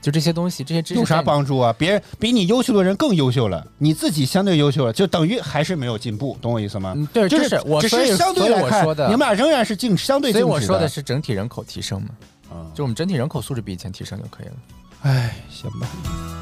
[0.02, 1.74] 就这些东西，这些知识有啥帮助啊？
[1.76, 6.92] 别人比你优秀的人更优秀了，你自己相对优秀了，就等于还是没有进步，懂我意思吗？
[6.94, 12.08] 嗯，对，就这是我只所以是相对来看，我说的，你们俩仍然是竞相对所以我说的是整体人口提升嘛，
[12.50, 14.54] 啊就我们整体人口素质比以前提升就可以了。
[15.02, 16.35] 哎，行吧。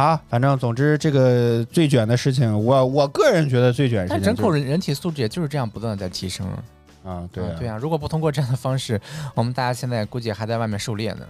[0.00, 6.64] 好，反正总之这个最卷的事情，我我个人觉得最卷的但事情就是人口人人体素质也就是这样不断的在提升啊。
[7.04, 8.98] 啊，对啊啊对啊，如果不通过这样的方式，
[9.36, 11.26] 我们大家现在估计还在外面狩猎呢。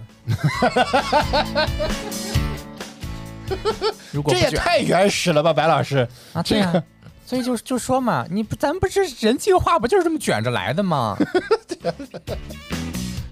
[4.12, 6.06] 如果这也太原始了吧，白老师。
[6.32, 6.72] 啊，对呀、
[7.26, 11.16] 所以就就说嘛，你不咱不是人性化不就是这么卷着来的吗？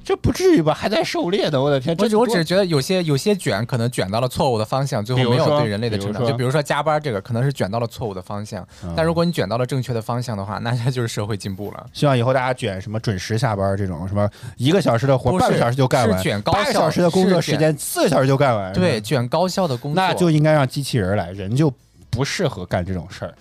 [0.08, 0.72] 这不至于吧？
[0.72, 1.94] 还在狩猎呢，我的天！
[1.98, 6.22] 我只我只是觉得有些有些卷可能卷到了错误的方向，最后没有对人类的成长。
[6.22, 11.86] 比就比如说加班这个，可能是卷到了错误的方向，嗯但如果你卷到了正确的方向的话，那它就是社会进步了。
[11.92, 18.72] 希望以后大家卷什么准时下班这种，什么一个小时的活，半个小时就干完，是卷高八个效小时的工作时间，四个小时就干完。
[18.72, 21.70] 对，卷高效的工作，那就应该让机器人来，人就
[22.08, 23.34] 不适合干这种事儿，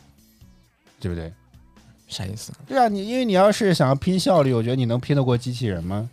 [0.99, 1.31] 对不对？
[2.09, 2.51] 啥意思？
[2.67, 6.09] 对啊，你因为你要是想要拼效率，我觉得你能拼得过机器人吗？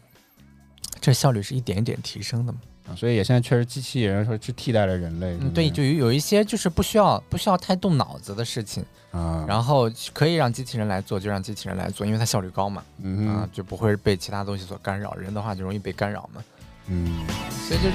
[1.05, 2.59] 这效率是一点一点提升的嘛。
[2.87, 5.37] 啊所以也现在确实机器人说去替代了人类。
[5.41, 15.15] 嗯，对，就有有一些就是不需要不需要太动脑子的事情，啊，然后可以让机器人来做，就让机器人来做，因为它效率高嘛，嗯哼，啊就不会被其他东西所干扰。
[15.15, 16.45] 人的话就容易被干扰嘛，
[16.89, 17.25] 嗯
[17.67, 17.89] 所以就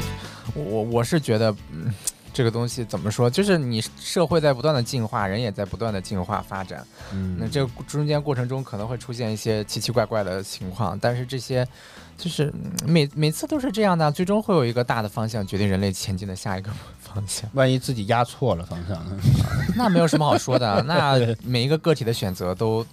[0.56, 1.94] 我我我是觉得，嗯，
[2.34, 6.84] 这个东西怎么说，就是你社会在不断的进化，人也在不断的进化发展。
[7.14, 11.68] 嗯，那这个中间过程中可能会出现一些奇奇怪怪的情况，但是这些
[12.20, 17.50] 就是嗯每每次都是这样的，最终会有一个大的方向决定人类前进的下一个 方向。
[17.54, 19.18] 万一自己压错了方向呢？
[19.76, 22.86] 那没有什么好说的， 那每一个个体的选择都，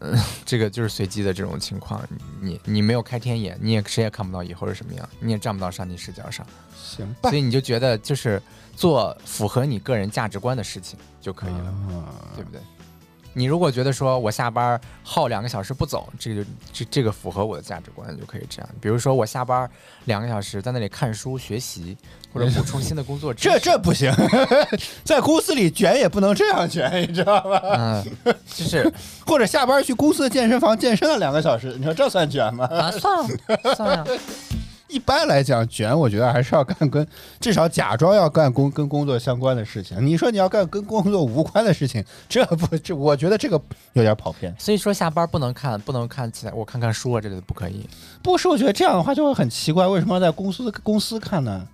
[0.00, 2.02] 嗯、这个就是随机的这种情况。
[2.40, 6.44] 你你没有开天眼，你也谁也看不到以后是什么样，你也站不到上帝视角上，
[6.76, 8.42] 行吧所，以你就觉得就是
[8.74, 11.66] 做符合你个人价值观的事情就可以了。
[11.94, 12.60] 啊对不对？
[13.38, 18.68] 你如果觉得说我下班耗两个小时不走，这个就这这个符合我的价值观，就可以这样。
[18.80, 19.68] 比如说我下班
[20.06, 21.94] 两个小时在那里看书学习，
[22.32, 23.50] 或者补充新的工作知识。
[23.50, 24.10] 这这不行，
[25.04, 27.60] 在公司里卷也不能这样卷，你知道吧？
[27.76, 28.04] 嗯，
[28.46, 28.90] 就是
[29.26, 32.64] 或者下班去公司的健身房健身了两个小时，你说这算卷吗？
[32.72, 34.06] 啊，算了算了，
[34.88, 37.06] 一般来讲，卷我觉得还是要干跟
[37.40, 40.04] 至少假装要干工跟工作相关的事情。
[40.04, 43.60] 你说你要干跟工作无关的事情，这不这我觉得这个
[43.94, 44.54] 有点跑偏。
[44.58, 47.88] 所以说下班不能看，不能看起来，我看看书啊之类的不可以。
[48.22, 51.66] 不是，我觉得这样的话就会很奇怪，为什么要在公司公司看呢？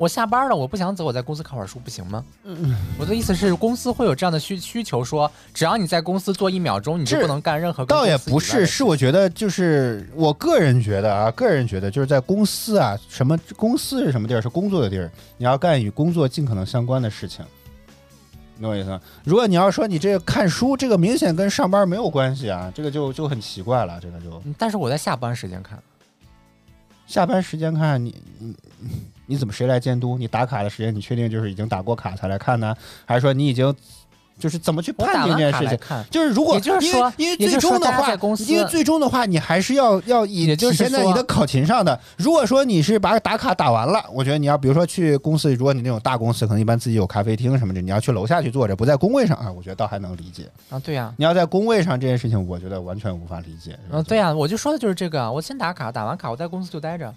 [0.00, 2.24] 我下班了，我不想走，我在公司看会儿书不行吗？
[2.44, 17.44] 嗯我的意思是，公司会有这样的需需求说，只要你在公司坐一秒钟，你就不能干任何跟倒也不是，是我觉得就是我个人觉得啊，个人觉得就是在公司啊，什么公司是什么地儿，是工作的地儿，你要干与工作尽可能相关的事情。
[18.56, 18.98] 你懂我意思吗？
[19.22, 24.00] 如果你要说你这个看书，这个明显跟上班没有关系啊，这个就就很奇怪了。
[24.00, 25.78] 这个就嗯但是我在下班时间看，
[27.06, 28.56] 下班时间看你你
[29.30, 30.18] 你怎么谁来监督？
[30.18, 32.74] 你打卡的时间，你确定就是已经打过卡才来看呢？
[33.06, 33.72] 还是说你已经
[34.40, 35.78] 就是怎么去判定这件事情？
[35.78, 36.02] 看。
[36.10, 38.14] 就是如果就是说因为最终的话
[38.48, 42.00] 因为最终的话，你还是要要以就是体现在你的考勤上的。
[42.16, 50.48] 如果说你是把打卡打完了，我觉得你要比如说去公司，如果你那种大公司，可能一般自己有咖啡厅什么的，你要去楼下去坐着，不在工位上啊，我觉得倒还能理解。
[50.70, 53.78] 啊，对呀、你要在工位上这件事情，我觉得完全无法理解。
[53.90, 55.30] 嗯，对呀、我就说的就是这个啊。
[55.30, 57.14] 我先打卡，打完卡我在公司就待着，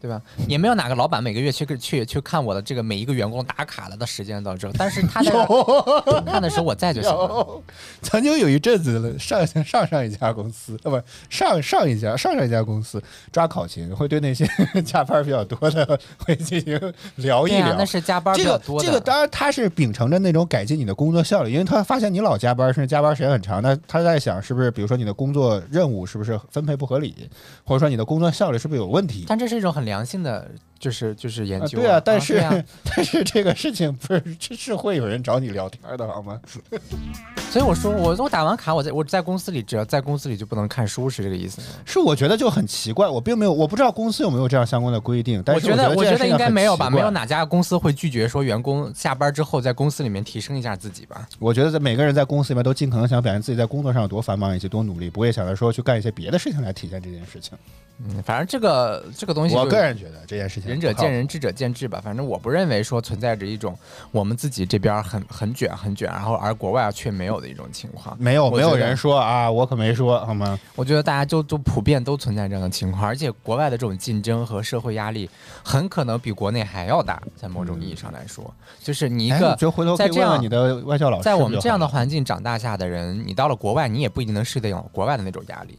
[0.00, 0.20] 对吧？
[0.46, 7.62] 也没有哪个老板每个月去去去看我的这个每一个员工打卡了的时间到这，但是他在这儿看的时候我在就行了。
[8.02, 14.48] 曾经有一阵子了，上上上一家公司，呃，不上上一家上上一家公司抓考勤，会对那些
[14.84, 16.80] 加班比较多的会进行
[17.16, 17.74] 聊一聊。
[17.76, 18.86] 那是加班比这个较多的。
[18.86, 27.28] 这个当然他是秉承着那种改进你的工作效率，因为他发现你老加班，甚至加班时间很长，那他在想是不是，比如说你的工作任务是不是分配不合理，
[27.64, 29.24] 或者说你的工作效率是不是有问题？
[29.26, 32.40] 但这是一种很良性的，就是就是研啊，究、对啊，但是、
[32.84, 36.40] 但是这个事情不是这是会有人找你聊天的好吗？
[37.50, 41.66] 所以我说我我打完卡，我在我在公司里，只要在公司里就不能看书，是这个意思吗？
[41.86, 51.26] 是我觉得就很奇怪，我并没有我不知道公司有没有这样相关的规定，但是觉得我觉得应该没有吧，没有哪家公司会拒绝说员工下班之后在公司里面提升一下自己吧？
[51.38, 57.56] 我觉得在每个人在公司里面都尽可能想表现自己在工作上有多繁忙以及多努力，不会想着说去干一些别的事情来体现这件事情。
[58.04, 62.00] 嗯，反正这个这个东西，我个人觉得这件事情仁者见仁，智者见智吧。
[62.02, 63.76] 反正我不认为说存在着一种
[64.12, 68.16] 我们自己这边很很卷很卷，然后而国外却没有的一种情况。
[68.20, 70.58] 没有没有人说啊，我可没说好吗？
[70.76, 75.28] 我觉得大家就就普遍都存在这样的情况，而且国外的这种竞争和社会压力
[75.64, 79.56] 很可能比国内还要大，在某种意义上来说，就是你一哎个
[79.96, 85.78] 在这样你的外教老师，在我们这样的，环境长大下的人，你到了国外，你也不一定能适应国外的那种压力，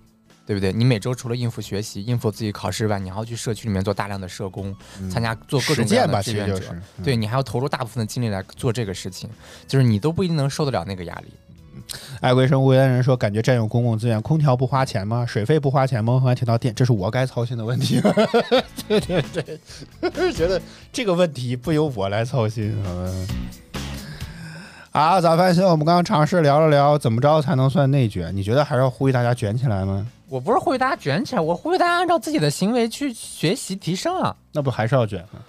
[0.49, 0.73] 对不对？
[0.73, 4.75] 你每周除了应付学习、应付自己考试外，你还要去社区里面做大量的社工，
[5.07, 9.29] 参加做各种各样，的志愿者，就是嗯对你还要投入大部分的精力来做这个事情，
[9.67, 11.27] 就是你都不一定能受得了那个压力。
[12.19, 15.23] 爱归生无缘人说，感觉占用公共资源，空调不花钱吗？
[15.23, 16.19] 水费不花钱吗？
[16.19, 18.01] 还提到电，这是我该操心的问题。
[18.87, 19.21] 对 对
[20.01, 20.59] 对，觉得
[20.91, 22.75] 这个问题不由我来操心。
[22.83, 23.27] 嗯。
[24.91, 30.07] 好，早饭秀，我们刚刚尝试聊了聊怎么着才能算内卷，你觉得还是要呼吁大家卷起来吗？
[30.29, 34.35] 我不是呼吁大家卷起来，我呼吁大家按照自己的行为去学习提升啊。
[34.53, 35.39] 那不还是要卷吗？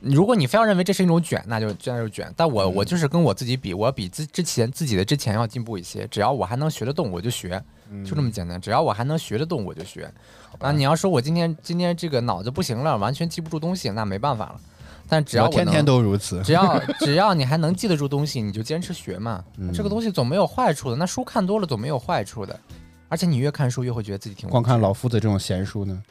[0.00, 2.32] 如果你非要认为这是一种卷，那就那就卷。
[2.36, 6.06] 但我我就是跟我自己比，我比之之前自己的之前要进步一些。
[6.08, 7.62] 只要我还能学得动，我就学，
[8.04, 8.60] 就这么简单。
[8.60, 10.12] 只要我还能学得动，我就学。
[10.58, 14.60] 啊，你要说我今天今天这个脑子不行了，完全记不住东西，那没办法了。
[15.08, 16.42] 但只要我天天都如此。
[16.42, 19.44] 只要只要你还能记得住东西，你就坚持学嘛。
[19.56, 22.58] 嗯这个东西总没有坏处的，那书看多了总没有坏处的。
[23.12, 26.02] 而且你越看书越会觉得自己挺光看老夫子这种闲书呢？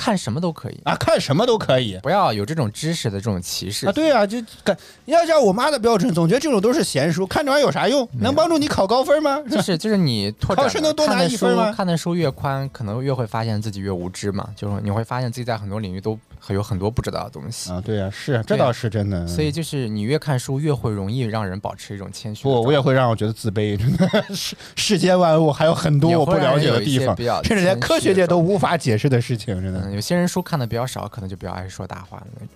[0.00, 1.98] 看什么都可以，啊，看什么都可以。
[2.02, 4.74] 不要有这种知识的这种歧视啊，对啊，就感
[5.04, 8.08] 要照我妈的标准，总觉得这种都是闲书，看这玩意儿有啥用？
[8.20, 9.42] 能帮助你考高分吗？
[9.50, 14.48] 就是就是你拓展考试能多拿一分吗看的书越宽，可能越会发现自己越无知嘛。
[14.56, 17.70] 就是你会发现自己在很多领域都还有很多不知道的东西。
[17.70, 19.26] 啊，对啊，是啊倒是真的。
[19.26, 29.89] 所以就是你越看书，越会容易让人保持一种谦虚的不，我也会让我觉得自卑，真的 世世间万物还有很多我不了解的地方甚至连科学界都无法解释的事情，真的。
[29.90, 32.48] 嗯，有些人书看的比较少，可能就比较爱说大话的那种。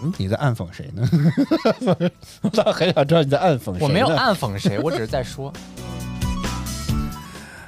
[0.00, 1.08] 嗯你在暗讽谁呢？
[2.42, 3.82] 我倒很想知道你在暗讽谁。
[3.82, 5.52] 我没有暗讽谁，我只是在说。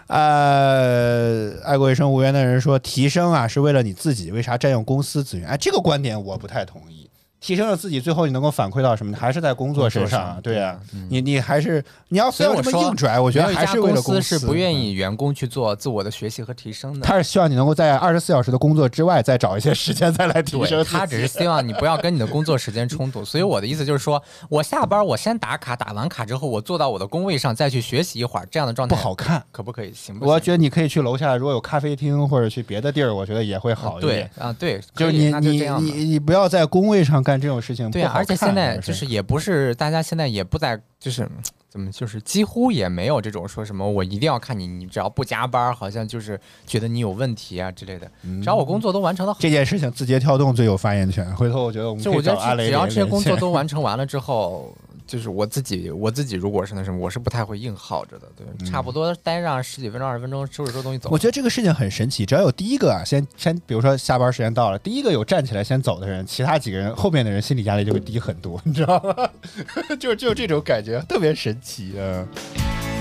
[0.07, 5.49] 呃，爱国卫生无缘的人说，提升啊是为了你自己，为啥占用公司资源？
[5.49, 7.00] 哎，这个观点我不太同意。
[7.41, 9.17] 提升了自己，最后你能够反馈到什么？
[9.17, 14.71] 还是在工作身上对啊，嗯你你还是你要非要这么硬拽，我觉得还是为了公司是不愿。
[14.71, 17.05] 嗯意员工去做自我的学习和提升的。
[17.05, 20.85] 他是希望你能够在二十四小时的工作之外，再找一些时间再来提升。
[20.85, 23.25] 他只是希望你不要跟你的工作时间冲突。
[23.25, 29.43] 所以我的意思就是说，我下班我先打卡，打完卡之后我坐到我的工位上再去学习一会儿，这样的状态不好看。
[29.51, 29.93] 可不可以？
[29.93, 30.33] 行不行？
[30.33, 34.31] 我觉得你可以去楼下，如果有咖啡厅或者去别的地儿，我觉得也会好一对点。
[34.39, 41.29] 啊，对，就是你你你你不要在工位上干这种事情，对啊，而且现在就是也不是大家现在也不在就是。
[41.71, 48.11] 怎么就是几乎也没有这种说什么我一定要看你，你只要不加班，好像就是觉得你有问题啊之类的。
[48.43, 51.33] 只要我工作都完成的好，这件事情，字节跳动最有发言权。
[51.37, 54.75] 回头我觉得我们可以就我觉得只要这些工作都 完成完了之后，
[55.11, 58.29] 就是我自己我自己如果是那什么，我是不太会硬耗着的。
[58.37, 61.19] 对，差不多待上十几分钟、二十分钟，收拾收拾东西走我。
[61.19, 69.29] 觉得这个事情很神奇，只要有第一个啊，先先，比如说下班时间到了，第一个有站起来先走的人，其他几个人后面的人心理压力就会低很多，你知道吗？
[69.99, 72.25] 就就这种感觉，特别神奇啊！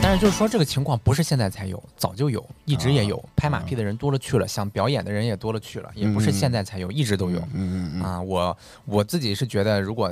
[0.01, 3.17] 但是就是说这个情况不是现在才有，早就有，一直也有。
[3.17, 7.39] 啊拍马屁的人多了去了，想表演的人也多了去了，也不是现在才有，一直都有。
[7.53, 10.11] 嗯嗯嗯，啊，我我自己是觉得，如果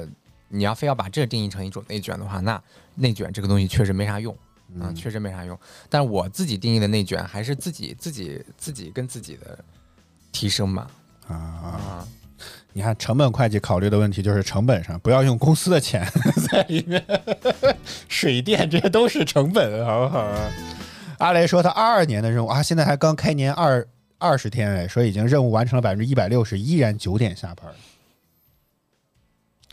[0.50, 2.62] 你要非要把这定义成一种内卷的话，那
[2.96, 4.36] 内卷这个东西确实没啥用
[4.76, 5.58] 嗯啊，确实没啥用。
[5.90, 9.58] 但我自己定义的内卷还是自己自己自己跟自己的
[10.32, 10.88] 提升嘛
[11.28, 12.08] 啊，啊，
[12.74, 16.06] 你看成本会计考虑的问题就是成本上，不要用公司的钱
[16.52, 17.04] 在里面，
[18.08, 20.50] 水电这些都是成本，好不好啊？
[21.20, 23.88] 阿雷说他二二年的任务啊，现在还刚开年二
[24.18, 27.66] 二十天哎，说已经任务完成了百分之一百六十，依然九点下班。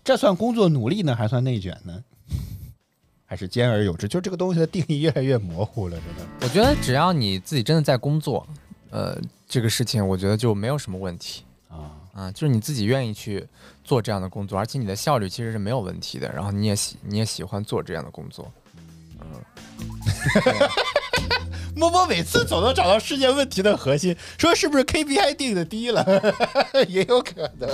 [0.05, 2.05] 这算工作努力呢，还算内卷呢？
[3.25, 4.07] 还是兼而有之？
[4.07, 6.31] 就这个东西的定义越来越模糊了，真的。
[6.43, 8.47] 我觉得只要你自己真的在工作，
[8.91, 11.43] 呃，这个事情我觉得就没有什么问题。
[11.69, 13.45] 啊，啊，就是你自己愿意去
[13.83, 18.53] 做这样的工作，而且你的效率其实是没有问题的，然后你也喜你也喜欢做这样的工作，
[19.21, 19.27] 嗯。
[21.75, 26.07] 摸摸每次总能找到世界问题的核心，说是不是 KPI 定的低了，
[26.87, 27.69] 也有可能。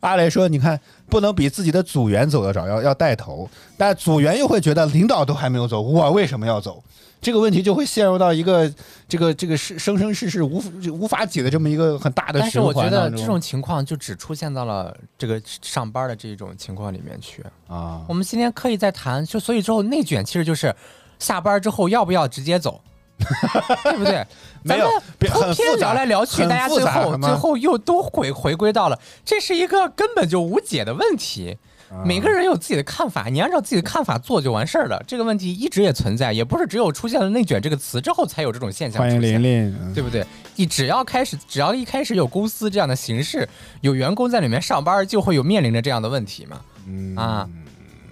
[0.00, 3.48] 阿雷说：“你看，不能比自己的组员走得早，要要带头。
[3.76, 6.82] 但组员又会觉得领导都还没有走，我为什么要走？
[7.20, 8.72] 这个问题就会陷入到一个
[9.06, 12.88] 这个这个是生生世世无无法解的这么一个很大的循但是我觉。
[12.88, 17.44] 得这种情况就只出现到了这个上班的这种情况里面去。
[17.68, 20.74] 啊我们今天刻意在谈，就所以之后内卷其实就是
[21.18, 22.80] 下班之后要不要直接走，
[23.84, 24.24] 对不对？
[24.62, 31.56] 没有咱们别很通篇聊来聊去，大家最后最后又都回回归到了，这是一个根本就无解的问题。
[31.90, 35.02] 啊每个人有自己的看法，你按照自己的看法做就完事儿了。
[35.08, 39.02] 这个问题一直也存在，也不是只有出现了“内卷”这个词之后才有这种现象。
[39.02, 40.24] 欢迎琳，琳，嗯对不对？
[40.54, 43.48] 你只要开始，只要一开始有公司这样的形式，
[43.80, 46.60] 有员工在里面上班，就会有面临着这样的问题嘛。
[46.86, 47.48] 嗯啊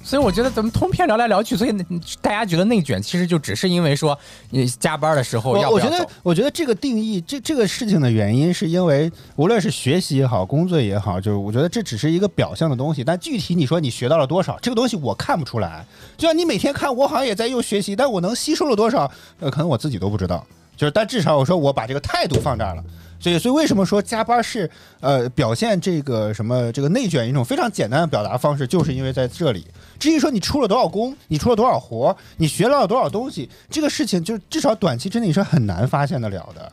[0.09, 1.75] 所以我觉得咱们通篇聊来聊去，所以
[2.23, 15.85] 大家觉得内卷，其实就只是因为说你加班的时候要我我觉得我觉得这个定义，这这个事情的原因，是因为无论是学习也好，工作也好，就是我觉得这只是一个表象的东西，但具体你说你学到了多少，这个东西我看不出来。
[16.17, 20.43] 就像你每天看，我好像也在用学习，但我能吸收了多少，呃，可能我自己都不知道。
[20.75, 22.83] 就是，但至少我说我把这个态度放这儿了。
[23.21, 29.67] 所以，所以为什么说加班是呃表现这个什么这个内卷一种非常简单的表达方式，就是因为在这里。
[29.99, 36.73] 至于说你出了多少工，你出了多少活，你学到了多少东西，这个事情就至少短期之内你是很难发现得了的，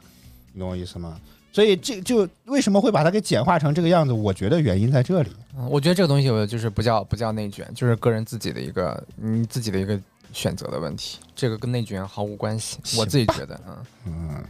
[0.53, 1.19] 你懂我意思吗？
[1.51, 4.11] 所以这就为什么会把它给简化成这个样子？
[4.11, 5.29] 我觉得原因在这里。
[5.57, 9.97] 嗯我觉得这个东西我就是不叫不叫内卷，就是个人自己的一个你自己的一个
[10.33, 12.77] 选择的问题，这个跟内卷毫无关系。
[12.97, 13.57] 我自己觉得，
[14.05, 14.43] 嗯，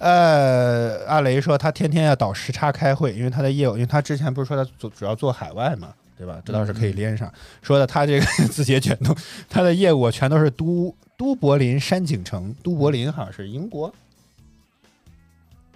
[0.00, 6.40] 呃，阿雷说他天天要倒时差开会，因为他的业务，因为他之前不是说他主主要做海外嘛，对吧？
[6.44, 7.30] 这倒是可以连上。
[7.60, 9.14] 说的他这个 字节卷动，
[9.48, 13.92] 他的业务全都是都都柏林山景城，都柏林好像是英国，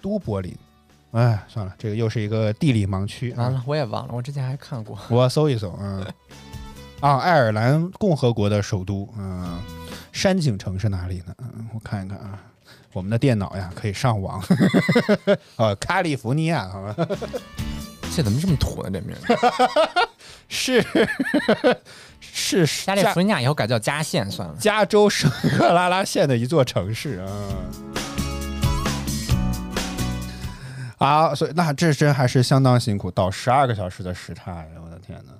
[0.01, 0.51] 都柏林。
[1.11, 3.43] 哎，算了，这个又是一个地理盲区啊。
[3.43, 4.99] 完了，我也忘了，我之前还看过。
[5.09, 6.05] 我搜一搜，嗯，
[6.99, 9.61] 啊，爱尔兰共和国的首都，嗯，
[10.11, 11.35] 山景城是哪里呢？
[11.37, 12.37] 嗯，我看一看啊，
[12.95, 14.41] 我们的电脑呀可以上网，
[15.57, 16.95] 啊， 加利福尼亚，好吧，
[18.15, 18.89] 这怎么这么土呢？
[18.89, 19.19] 这名儿
[20.47, 20.81] 是
[22.21, 24.55] 是加利福尼亚以后改叫加县算了。
[24.57, 27.27] 加州圣克拉拉县的一座城市啊。
[30.97, 34.65] 好，所以那这真还是相当辛苦，倒十二个小时的时差呀！
[34.81, 35.33] 我的天哪，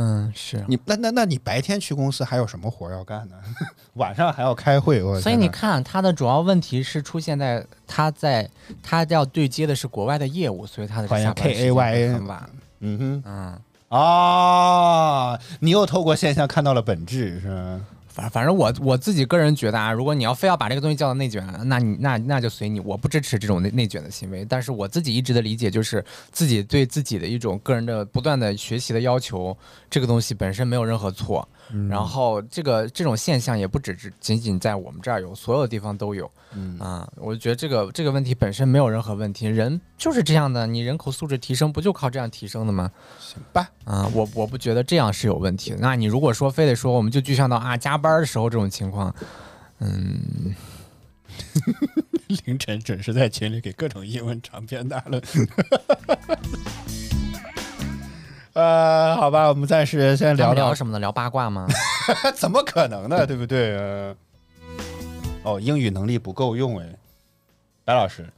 [0.00, 0.64] 嗯，是。
[0.68, 3.34] 你那那那你白天去公司还有什么活要干呢？
[3.94, 8.48] 晚上还要开会，我所以你看，他的主要问题是出现在他在
[8.80, 12.48] 他要对接的是国外的业务，所以他的下班时间很晚。
[12.80, 13.58] 嗯哼嗯，
[13.98, 17.80] 啊，你又透过现象看到了本质，是吧？
[18.32, 24.44] 反正我我自己个人觉得啊，如果你要非要把这个东西叫做内卷，那你那那就随你，我不支持这种内内卷的行为。
[24.44, 29.56] 但是我自己一直的理解就是，自己对自己的一种个人的不断的学习的要求，
[29.88, 31.48] 这个东西本身没有任何错。
[31.88, 36.30] 然后这个这种现象也不只是仅仅在我们这儿有，所有地方都有。
[36.54, 42.90] 嗯啊，我觉得这个这个问题本身没有任何问题，人就是这样的，你人口素质提升不就靠这样提升的吗？
[43.18, 45.76] 行吧，啊，我我不觉得这样是有问题的。
[45.78, 49.14] 那你如果说非得说我们就具象到啊加班的时候这种情况，
[49.80, 50.54] 嗯，
[52.46, 55.22] 凌晨准时在群里给各种英文长篇大论。
[58.58, 60.98] 呃，好吧，我们暂时先聊聊聊什么呢？
[60.98, 61.64] 聊八卦吗？
[62.34, 63.24] 怎么可能呢？
[63.24, 63.76] 对不对？
[63.78, 64.16] 呃
[65.44, 66.86] 哦，英语能力不够用哎，
[67.84, 68.28] 白老师，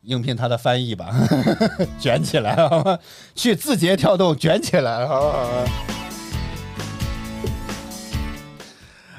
[0.00, 1.14] 应聘他的翻译吧，
[2.00, 2.98] 卷起来好吗？
[3.34, 5.46] 去字节跳动卷起来，好不好？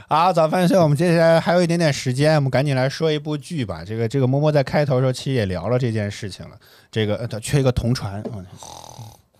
[0.10, 3.84] 好，早饭秀，我们接下来还有一点点时间，我们赶紧来说一部剧吧。
[3.86, 6.58] 这个这个摸摸在开头的时候其实也聊了这件事情了。
[6.92, 8.44] 这个呃，他缺一个同传，嗯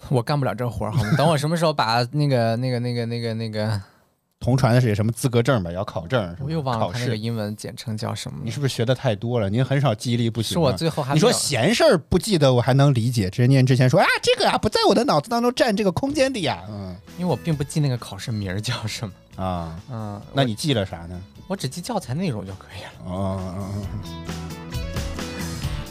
[0.12, 1.12] 我干不了这活儿，好吗？
[1.18, 3.82] 等我什么时候把那个那个那个那个那个，
[4.40, 5.72] 同传的是什么资格证吧？
[5.72, 7.00] 要考证，我又忘了考试。
[7.00, 8.44] 他那个英文简称叫什么了。
[8.46, 9.50] 你是不是学的太多了？
[9.50, 10.62] 您很少记忆力不行吗。
[10.68, 13.30] 是我最后还你说有闲事儿不记得，我还能理解。
[13.30, 16.64] 之念之前说啊，这个啊不在我的脑子当中占这个空间的呀。
[16.70, 19.44] 嗯因为我并不记那个考试名儿叫什么。
[19.44, 21.20] 啊，嗯，那你记了啥呢？
[21.48, 23.12] 我只记教材内容就可以了。
[23.12, 24.67] 哦哦哦。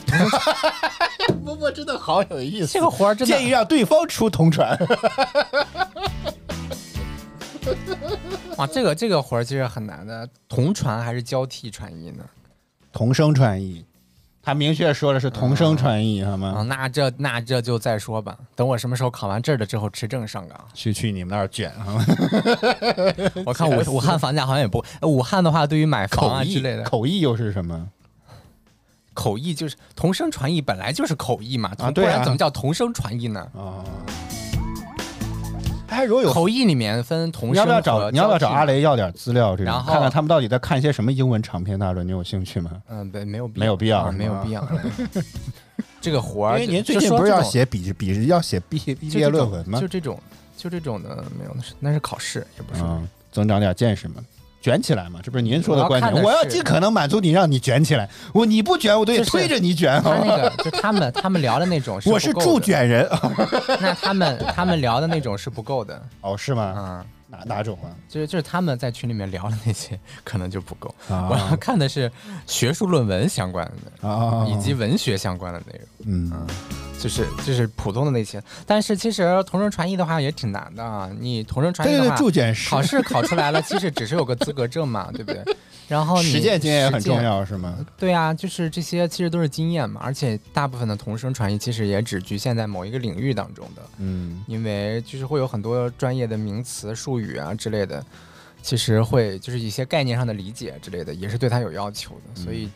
[1.43, 4.77] 波波真的好有意思，这个活儿真的建议让对方出同传。
[8.57, 12.23] 哇，这个这个活儿其实很难的，同传还是交替传译呢？
[12.93, 13.85] 同声传译，
[14.41, 16.65] 他明确说的是同声传译，好啊，吗？
[16.67, 18.35] 那这那这就再说吧。
[18.55, 20.57] 等我什么时候考完这儿了之后，持证上岗。
[20.73, 22.05] 去去你们那儿卷，好吗？
[23.45, 27.87] 我看武武汉房价好像也不，呃武汉的话对于买房啊之类的，口译又是什么？
[29.17, 33.39] 口译就是同声传译，本来就是口译嘛，同对啊不然怎么叫同声传译呢？
[33.57, 33.81] 啊，
[35.87, 39.55] 哎，如果有口译里面分同声你要不要找和你要不要找交替阿雷要点资料？
[39.55, 42.05] 这种然后看看他们到底在看一些什么英文长篇大论？
[42.05, 42.71] 你有兴趣吗？
[42.89, 44.63] 嗯，对，没有必没有必要啊是没有必要。
[45.99, 49.87] 这个活儿，因为您就最近不是要这种写笔笔要写毕毕业这种论文吗就？
[49.87, 50.19] 这种
[50.55, 52.83] 就这种的没有，那是那是考试，也不是。
[52.83, 54.23] 嗯，增长点见识嘛，
[54.59, 56.23] 卷起来嘛，这不是您说的观点？
[56.23, 58.09] 我要尽可能满足你，让你卷起来。
[58.33, 60.01] 我你不卷，我都得就是推着你卷。
[60.03, 63.07] 那个就他们他们聊的那种是我是助卷人。
[63.79, 66.63] 那他们他们聊的那种是不够的 哦，是吗？
[66.63, 67.91] 啊，哪哪种啊？
[68.07, 70.93] 就是就是他们在群里面聊的那些可能就不够。
[71.09, 72.11] 啊我要看的是
[72.45, 73.69] 学术论文相关
[74.01, 75.87] 的，啊，以及文学相关的内容。
[76.05, 76.47] 嗯
[76.99, 81.07] 就是就是普通的那些，但是其实同声传译的话也挺难的啊。
[81.19, 85.43] 你同声传译对对对，的话，考试考出来了，其实只是有个资格证嘛，对不对？
[85.87, 87.21] 然后你实践经验也很重。
[87.21, 87.77] 要，是吗？
[87.97, 98.05] 对啊，就是这些其实都是经验嘛，而且大部分的同声传译其实也只局限在某一个领域当中的，嗯因为就是会有很多专业的名词、术语啊之类的，
[98.61, 102.69] 其实会就是一些概念上的理解之类的，也是对它有要求的，所以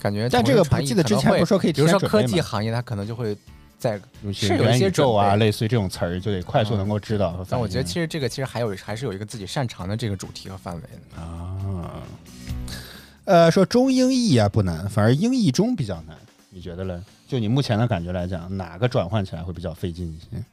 [0.00, 3.36] 感觉嗯但这个传译不记得之前不说可以比如说科技行业，它可能就会
[3.78, 4.00] 在
[4.32, 7.44] 是有一些宇宙啊，类似于这种词儿，就得快速能够知道。
[7.50, 11.20] 但我觉得其实这个其实还有还是有一个自己擅长的这个主题和范围的。
[11.20, 12.00] 啊，
[13.24, 16.16] 呃，说中英译啊不难，反而英译中比较难，
[16.50, 17.00] 你觉得嘞？
[17.26, 20.44] 就你目前的感觉来讲，哪个转换起来会比较费劲一些？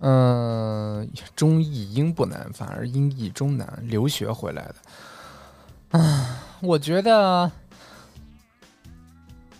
[0.00, 3.82] 嗯，中译英不难，反而英译中难。
[3.82, 7.50] 留学回来的，啊，我觉得，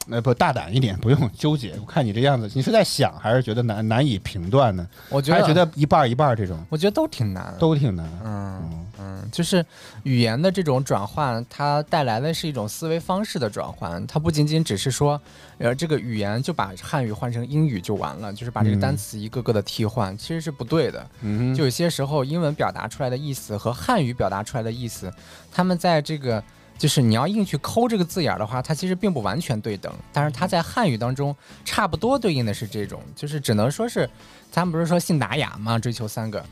[0.06, 1.74] 那不大胆一点，不用纠结。
[1.80, 4.86] 我看你这样子，你是在想，还是觉得难难以评断呢？
[5.10, 7.54] 我觉得还觉得一半一半这种我觉得都挺难。
[7.58, 8.06] 都挺难。
[8.24, 9.64] 嗯嗯嗯，就是
[10.02, 15.20] 语言的这种转换，它带来的是一种思维方式的转换，它不仅仅只是说，
[15.58, 21.08] 呃，这个语言就把汉语换成英语就完了，就是把这个嗯单词一个个的替换，其实是不对的。
[21.20, 25.12] 嗯就有些时候，英文表达出来的意思和汉语表达出来的意思，
[25.52, 26.42] 他们在这个
[26.76, 29.92] 就是你要硬去抠这个字眼儿的话，它其实并不完全对等。
[30.12, 31.34] 但是它在汉语当中
[31.64, 34.08] 差不多对应的是这种，就是只能说是，
[34.50, 35.78] 咱们不是说信达雅吗？
[35.78, 36.44] 追求三个，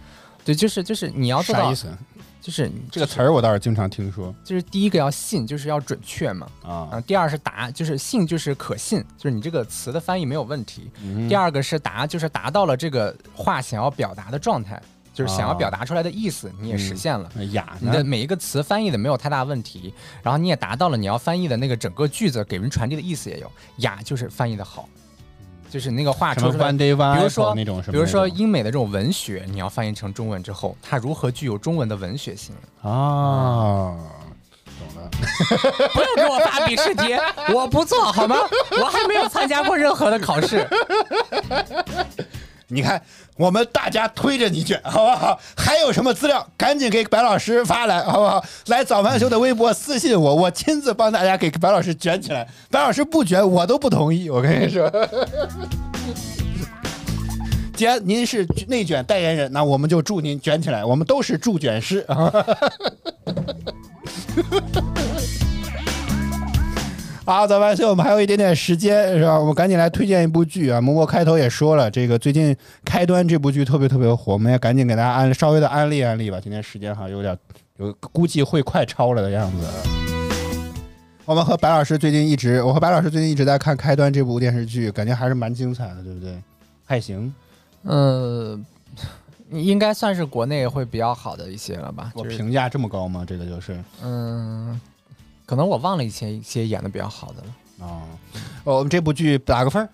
[0.44, 1.88] 对，就是就是你要做到啥意，思？
[2.44, 6.46] 就是这个词儿我倒是经常听说就是第一个要信，就是要准确嘛。
[6.62, 7.00] 啊啊，。
[7.06, 10.90] 第二是达，就是信就是可信，就是你这个词的翻译没有问题。
[11.02, 14.78] 嗯第二个是达，就是达到了这个话想要表达的状态，
[15.14, 17.30] 就是想要表达出来的意思，你也实现了。
[17.34, 18.04] 那雅你的？
[18.04, 23.50] 每一个词翻译的没有太大问题，然后你也达到了你要翻译的那个整个句子给人传递的意思也有。
[23.78, 24.86] 雅就是翻译的好，
[25.74, 27.92] 就是那个话说出比如说那种什么？
[27.92, 32.54] 比如说英美的这种文学，你要翻译成中文之后，它如何具有中文的文学性？
[32.80, 33.90] 啊，
[34.78, 35.10] 懂了。
[35.92, 37.18] 不要给我发笔试题，
[37.52, 38.36] 我不做好吗？
[38.80, 40.64] 我还没有参加过任何的考试。
[42.68, 43.00] 你看，
[43.36, 45.38] 我们大家推着你卷，好不好？
[45.56, 48.42] 还有什么资料，赶紧给白老师发来，好不好？
[48.66, 52.48] 来早饭秀的微博私信我，我亲自帮大家给白老师卷起来。
[52.70, 54.30] 白老师不卷，我都不同意。
[54.30, 54.90] 我跟你说，
[57.76, 60.84] 既然您是内卷代言人，那我们就祝您卷起来。
[60.84, 62.32] 我们都是助卷师啊。
[67.26, 69.40] 好，早饭秀，我们还有一点点时间，是吧？
[69.40, 70.78] 我们赶紧来推荐一部剧啊！
[70.78, 72.54] 蘑菇开头也说了，这个最近
[72.84, 76.38] 开端这部剧特别特别火，我们也赶紧给大家安稍微的安利安利吧。
[76.38, 77.36] 今天时间好像有点
[77.78, 79.66] 有，估计会快超了的样子。
[81.24, 86.38] 我们和白老师最近一直，我和白老师最近一直在看《开端》这部电视剧，感觉还是蛮精彩的，对不对？
[86.84, 87.34] 还行，
[87.84, 88.60] 呃，
[89.50, 92.12] 应该算是国内会比较好的一些了吧？
[92.14, 93.24] 我就是评价这么高吗？
[93.26, 94.78] 这个就是嗯，
[95.46, 97.86] 可能我忘了一些一些演的比较好的了。
[97.86, 98.02] 啊，
[98.64, 99.88] 哦我们这部剧打个分儿，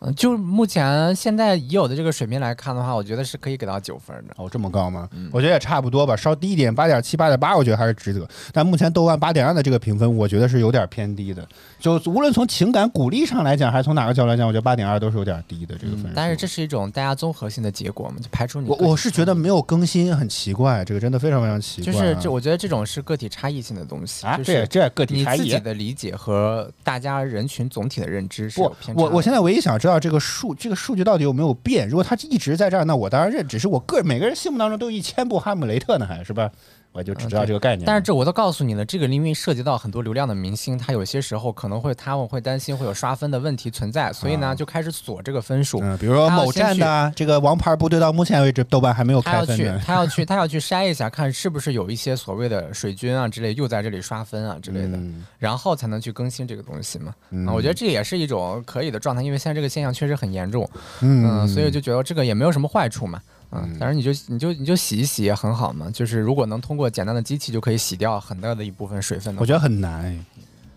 [0.00, 4.34] 嗯，就目前现在已有的这个水平来看的话，我觉得是可以给到九分的。
[4.36, 5.08] 哦，这么高吗？
[5.12, 8.26] 嗯我觉得也差不多吧，稍低一点，八点七、八点八，我觉得还是值得。
[8.52, 11.46] 但目前豆瓣八点二的这个评分，我觉得是有点偏低的。
[11.78, 16.08] 就无论从情感鼓励上来讲，还是从哪个角度来讲，我觉得八点二都是有点低的这个分数。
[16.08, 25.58] 嗯但是这是一种大家综合性的结果嘛，就排除你我我是觉得没有更新很奇怪，这个真的非常非常奇怪啊、就是这，我觉得这种是个体差异性的东西，啊，就是这这个体差异你自己。
[25.58, 29.08] 的理解和大家人群总体的认知是有偏，差的。
[29.08, 31.88] 我我现在唯一想知道这个数这个数据到底有没有变。
[31.88, 36.50] 如果它一直在这儿，那我当然认，只是我个人每个人心目当中都有一千部哈姆雷特呢，还是吧？
[36.92, 37.86] 我就只知道这个概念。
[37.86, 45.80] 但是这我都告诉你了，这个因为涉及到很多流量的明星，他有些时候可能会他们会担心会有刷分的问题存在，所以呢啊就开始锁这个分数。
[45.82, 49.80] 嗯，比如说某站的啊这个王牌部队到目前为止豆瓣还没有他要去开分，。
[49.80, 57.14] 他要去， 他要去筛一下，看是不是有一些所谓的水军啊之类又在这里刷分啊之类的，嗯然后才能去更新这个东西嘛。
[57.30, 60.68] 嗯啊，我觉得这也是一种可以的状态，因为现在这个现象确实很严重，
[61.00, 63.20] 嗯嗯，所以就觉得这个也没有什么坏处嘛。
[63.50, 70.18] 嗯嗯，当然你就你就你就洗一洗也很好嘛，就是如果能通过简单的机器就可以洗掉很大的一部分水分的，我觉得很难哎。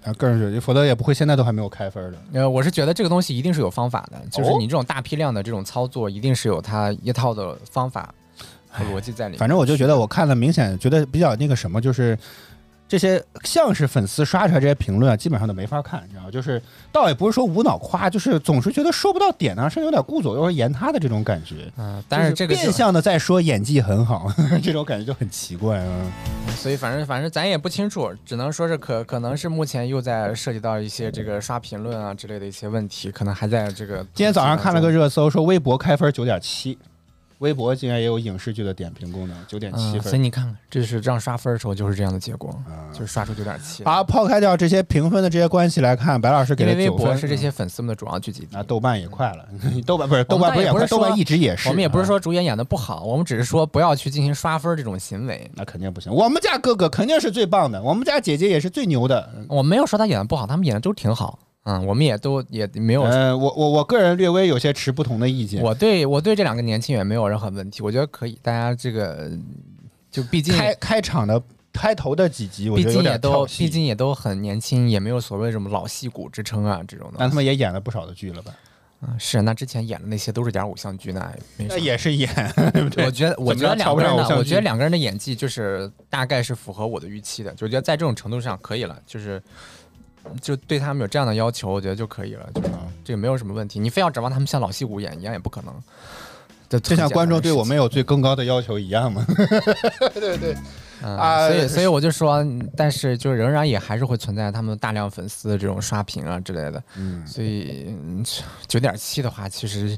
[0.03, 2.17] 啊，个人觉得，否则也不会现在都还没有开分的。
[2.33, 8.11] 呃，我是觉得这个东西一定是有方法的，就是哦你这种大批量的这种操作，一定是有它一套的方法
[8.67, 9.37] 和逻辑在里面。
[9.39, 12.17] 反正我就觉得，我看了明显觉得比较那个什么，就是
[12.91, 16.29] 这些像是粉丝刷出来这些评论啊，基本上都没法看，你知道吗？
[16.29, 16.61] 就是
[16.91, 21.71] 倒也不是说无脑夸，就是总是觉得说不到点呢、甚至有点顾左右而言他的这种感觉。
[21.77, 24.29] 嗯、但是这个就变相的在说演技很好，
[24.61, 26.11] 这种感觉就很奇怪啊。
[26.57, 34.05] 所以反正反正咱也不清楚，只能说是可可能是目前又在涉及到一些这个刷评论啊之类的一些问题，可能还在这个。
[34.13, 36.77] 今天早上看了个热搜，说微博开分九点七，
[37.41, 40.21] 微博竟然也有影视剧的点评功能，九点七嗯，所以。
[40.21, 43.83] 你看看，这是这样刷分的时候就是这样的结果，啊就是刷出九点七。
[43.83, 46.95] 好，抛开掉这些评分的这些关系来看，白老师给因为微。
[46.95, 48.49] 博是这些粉丝们的主要聚集地。
[48.51, 49.43] 那豆瓣也快了，
[49.83, 51.67] 豆瓣不是豆瓣不是豆瓣一直也是。
[51.69, 55.49] 我们也不是啊说主演演的不好，我们只是说不要去进行刷分这种行为。
[55.55, 59.27] 那肯定不行，我们家哥哥肯定是最棒的，我们家姐姐也是最牛的。
[59.49, 61.39] 我没有说他演的不好，他们演的都挺好。
[61.63, 63.03] 嗯，我们也都也没有。
[63.03, 65.61] 呃，我我我个人略微有些持不同的意见。
[65.61, 68.37] 我对我对这两个年轻人没有任何问题，我觉得可以。
[68.41, 69.31] 大家这个
[70.09, 71.41] 就毕竟开开场的
[71.71, 77.17] 开头的几集，我觉得有毕竟也都毕竟也都很年轻，也没有所谓什么老戏骨之称啊这种的。
[77.19, 78.51] 但他们也演了不少的剧了吧？
[79.03, 81.77] 嗯是那之前演的那些都是点偶像剧，那也没那。
[81.79, 82.29] 也是演，
[82.71, 83.03] 对不对？
[83.03, 89.41] 我觉得，我觉得两个人的，我觉得两个人的演技就是大概是符合我的预期的，就觉得在这种程度上可以了，就是
[90.41, 92.69] 就对他们有这样的要求，我觉得就可以了，就是
[93.03, 93.79] 这个没有什么问题。
[93.79, 95.73] 你非要指望他们像老戏骨演一样，也不可能。
[96.69, 97.89] 就就像观众对我们有。
[97.89, 99.25] 最更高的要求一样嘛。
[100.13, 100.55] 对 对，
[101.03, 102.41] 嗯啊所以所以我就说，
[102.77, 107.93] 但是就仍然也还是会存在他们大量粉丝的这种刷屏啊之类的，嗯，所以
[108.67, 109.97] 九点七的话，其实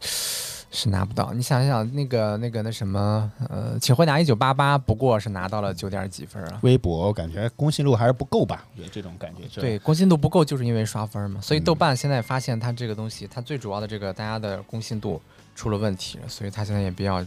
[0.76, 1.32] 是拿不到。
[1.34, 6.60] 你想想，那个那个那什么，呃，请回答一九八八，不过是拿到了九点几分啊。
[6.64, 9.44] 微博我感觉公信度还是不够吧，我觉得这种感觉。
[9.62, 11.40] 对，公信度不够，就是因为刷分嘛。
[11.40, 15.22] 所以嗯豆瓣现在发现它这个东西，它最主要的这个大家的公信度
[15.56, 17.24] 出了问题，所以它现在也比较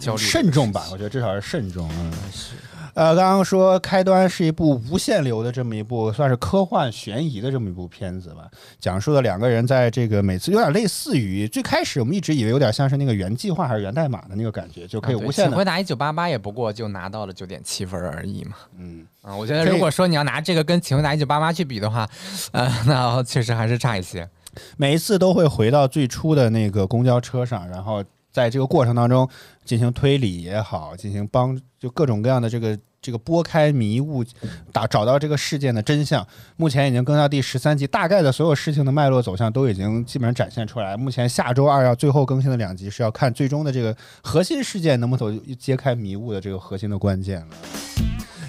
[0.00, 0.20] 焦虑。
[0.20, 1.88] 慎重吧，我觉得至少是慎重。
[1.92, 2.56] 嗯，是。
[2.94, 15.50] 呃，刚刚说开端是一部无限流的这么一部，算是科幻悬疑的这么一部片子吧，讲述了两个人在这个每次有点类似于最开始我们一直以为有点像是那个原计划还是源代码的那个感觉，就可以无限的。
[15.50, 18.52] 请回答一九八八也不过就拿到了九点七分而已嘛。
[18.78, 22.08] 嗯，啊，我觉得如果说你要拿这个跟请回答一九八八去比的话，
[22.52, 24.28] 呃，那确实还是差一些。
[24.76, 29.28] 每一次都会回到最初的那个公交车上，然后在这个过程当中
[29.64, 34.24] 进行推理也好，进行帮就各种各样的这个这个拨开迷雾，
[34.72, 36.26] 打找到这个事件的真相。
[36.56, 40.96] 目前已经更到第十三集，大概的所有事情的脉络走向都已经基本上展现出来。
[40.96, 47.46] 目前下周二要最后更新的两集是要看最终的这个核心事件能不能走揭开迷雾的这个核心的关键了。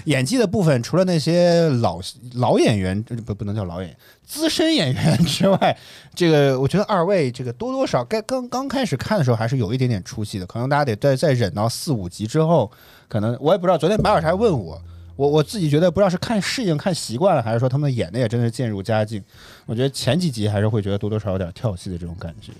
[0.06, 2.00] 演技的部分，除了那些老
[2.34, 5.76] 老演员，不不能叫老演员，资深演员之外，
[6.14, 12.70] 这个我觉得二位这个多多少该刚刚开始看的时候还是有一点点出戏的，可能大家得再再忍到四五集之后，
[13.08, 13.76] 可能我也不知道。
[13.76, 14.80] 昨天白老师还问我，
[15.16, 19.22] 我我自己觉得不知道是看适应看习惯了，还是说他们演的也真的是渐入佳境。
[19.66, 22.52] 我觉得前几集还是会觉得多多少少有点跳戏的这种感觉，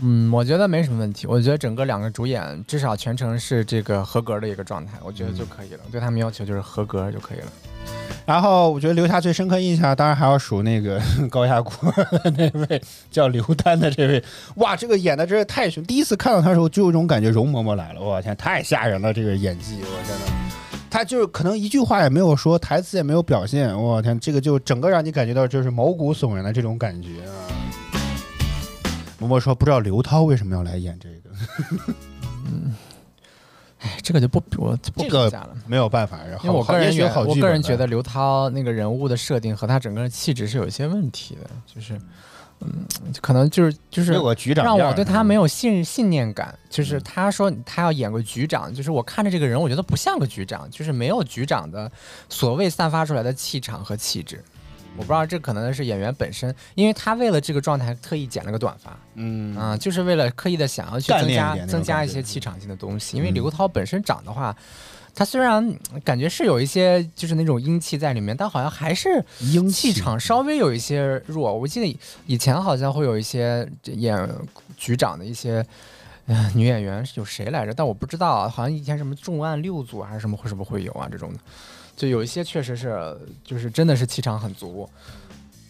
[0.00, 1.26] 嗯，我觉得没什么问题。
[1.26, 5.80] 我觉得整个两个主演至少全程是这个合格的一个状态，我觉得就可以了。
[5.92, 7.46] 对他们要求就是合格就可以了。
[8.26, 11.72] 然后我觉得留下最深刻印象，当然还要数那个 高压锅
[12.36, 14.24] 那位叫刘丹的这位，
[14.56, 15.84] 哇，这个演的真是太凶！
[15.84, 20.24] 第一次看到他的时候，就有一种感觉，容嬷嬷来了，我天，太吓人了，这个演技，我天呐。
[20.90, 27.34] 他就是可能一句话也没有说，台词也没有表现，我天，这个就整个让你感觉到就是毛骨悚然的这种感觉啊。
[29.18, 31.30] 默默说不知道刘涛为什么要来演这个，
[32.46, 32.74] 嗯。
[33.80, 35.54] 哎，这个就不我不评价了。
[35.66, 42.00] 没有办法，然后我个人觉得，我个人觉得刘涛那个人物的设定和他整个气质是有一些问题的，就是，
[42.60, 42.86] 嗯，
[43.20, 46.58] 可能就是就是局长让我对他没有信信念感。
[46.70, 51.92] 就是他说他要演个局长，就是我看着这个人，我觉得不像个局长，就是没有局长的
[52.30, 54.42] 所谓散发出来的气场和气质。
[54.96, 63.16] 我不知道这可能是演员本身，因为他为了这个状态特意剪了个短发，嗯啊、就是为了刻意的想要去增加增加一些气场性的东西。
[63.16, 64.56] 因为嗯刘涛本身长的话，
[65.14, 71.52] 他虽然嗯感觉是有一些就是那种英气在里面，但好像还是英气场稍微有一些弱。
[71.52, 74.28] 我记得以前好像会有一些演
[74.76, 75.64] 局长的一些。
[76.26, 77.74] 呃，女演员是有谁来着？
[77.74, 81.38] 但我不知道啊，好像以前什么重案六组还是什么会什么会有啊这种的，
[81.96, 84.88] 就有一些确实是就是真的是气场很足，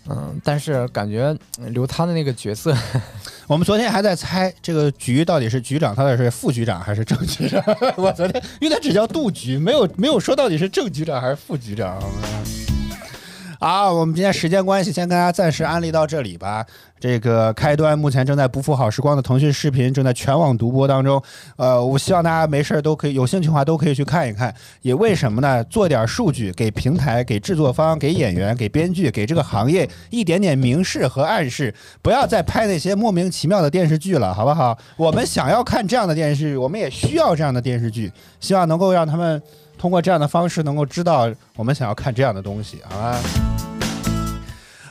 [0.08, 1.36] 嗯，但是感觉
[1.70, 2.76] 刘涛的那个角色，
[3.46, 7.62] 我们昨天还在猜这个局到底是局长，他到底是副局长还是正局长？
[7.96, 12.02] 我昨天因为他只叫杜局，没有没有说到底是正局长还是副局长。
[13.66, 16.62] 好，我们今天时间关系，先跟大家暂时安利到这里吧。
[17.00, 21.22] 这个开端目前正在不负好时光的腾讯视频正在全网独播当中。
[21.56, 24.54] 呃，我希望大家没事儿都可以有兴趣的话都可以去看一看。
[24.82, 25.64] 也为什么呢？
[25.64, 34.76] 做点数据，给平台、给制作方、给演员、给编剧、给这个行业一点点明示和暗示，不要再拍那些莫名其妙的电视剧了，好不好？
[34.98, 39.42] 我们想要看这样的电视剧，我们也需要这样的电视剧，希望能够让他们
[39.84, 43.20] 通过这样的方式能够知道我们想要看这样的东西，好吧？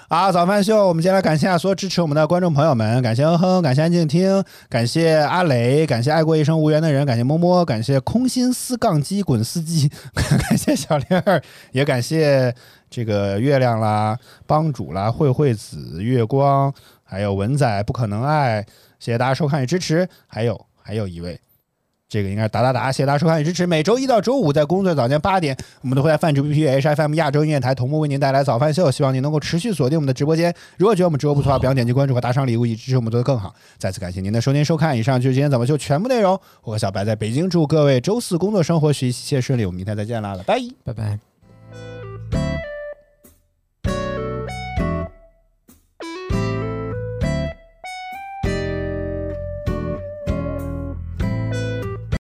[0.08, 11.42] 好，早饭秀，我们先来感谢下所有支持我们的观众朋友们，感谢哼哼，感谢安静听，感谢阿雷，感谢爱过一生无缘的人，感谢摸摸，感谢空心思杠机滚司机， 感谢小玲儿，
[11.72, 12.54] 也感谢
[12.88, 14.16] 这个月亮啦、
[14.46, 16.72] 帮主啦、慧慧子、月光，
[17.04, 18.64] 还有文仔不可能爱，
[19.00, 21.40] 谢谢大家收看与支持，还有还有一位。
[22.14, 23.66] 这个应该是达达达，谢谢大家收看与支持。
[23.66, 28.92] 每周一到周五在工作早间八点，我们都会在泛直 B P H F M 亚洲音乐台同步为您带来早饭秀。
[28.92, 30.54] 希望您能够持续锁定我们的直播间。
[30.78, 33.52] 如果觉得我们直播不错，不要点击关注和打赏礼物，以支持我们做得更好。
[33.80, 36.40] 再次感谢您的收听收看，以上就是今天早饭秀全部内容。
[36.62, 39.66] 我和小白在北京，祝各位周四工作生活学习一切顺利。
[39.66, 40.60] 我们明天再见啦，拜拜。
[40.84, 41.33] 拜拜。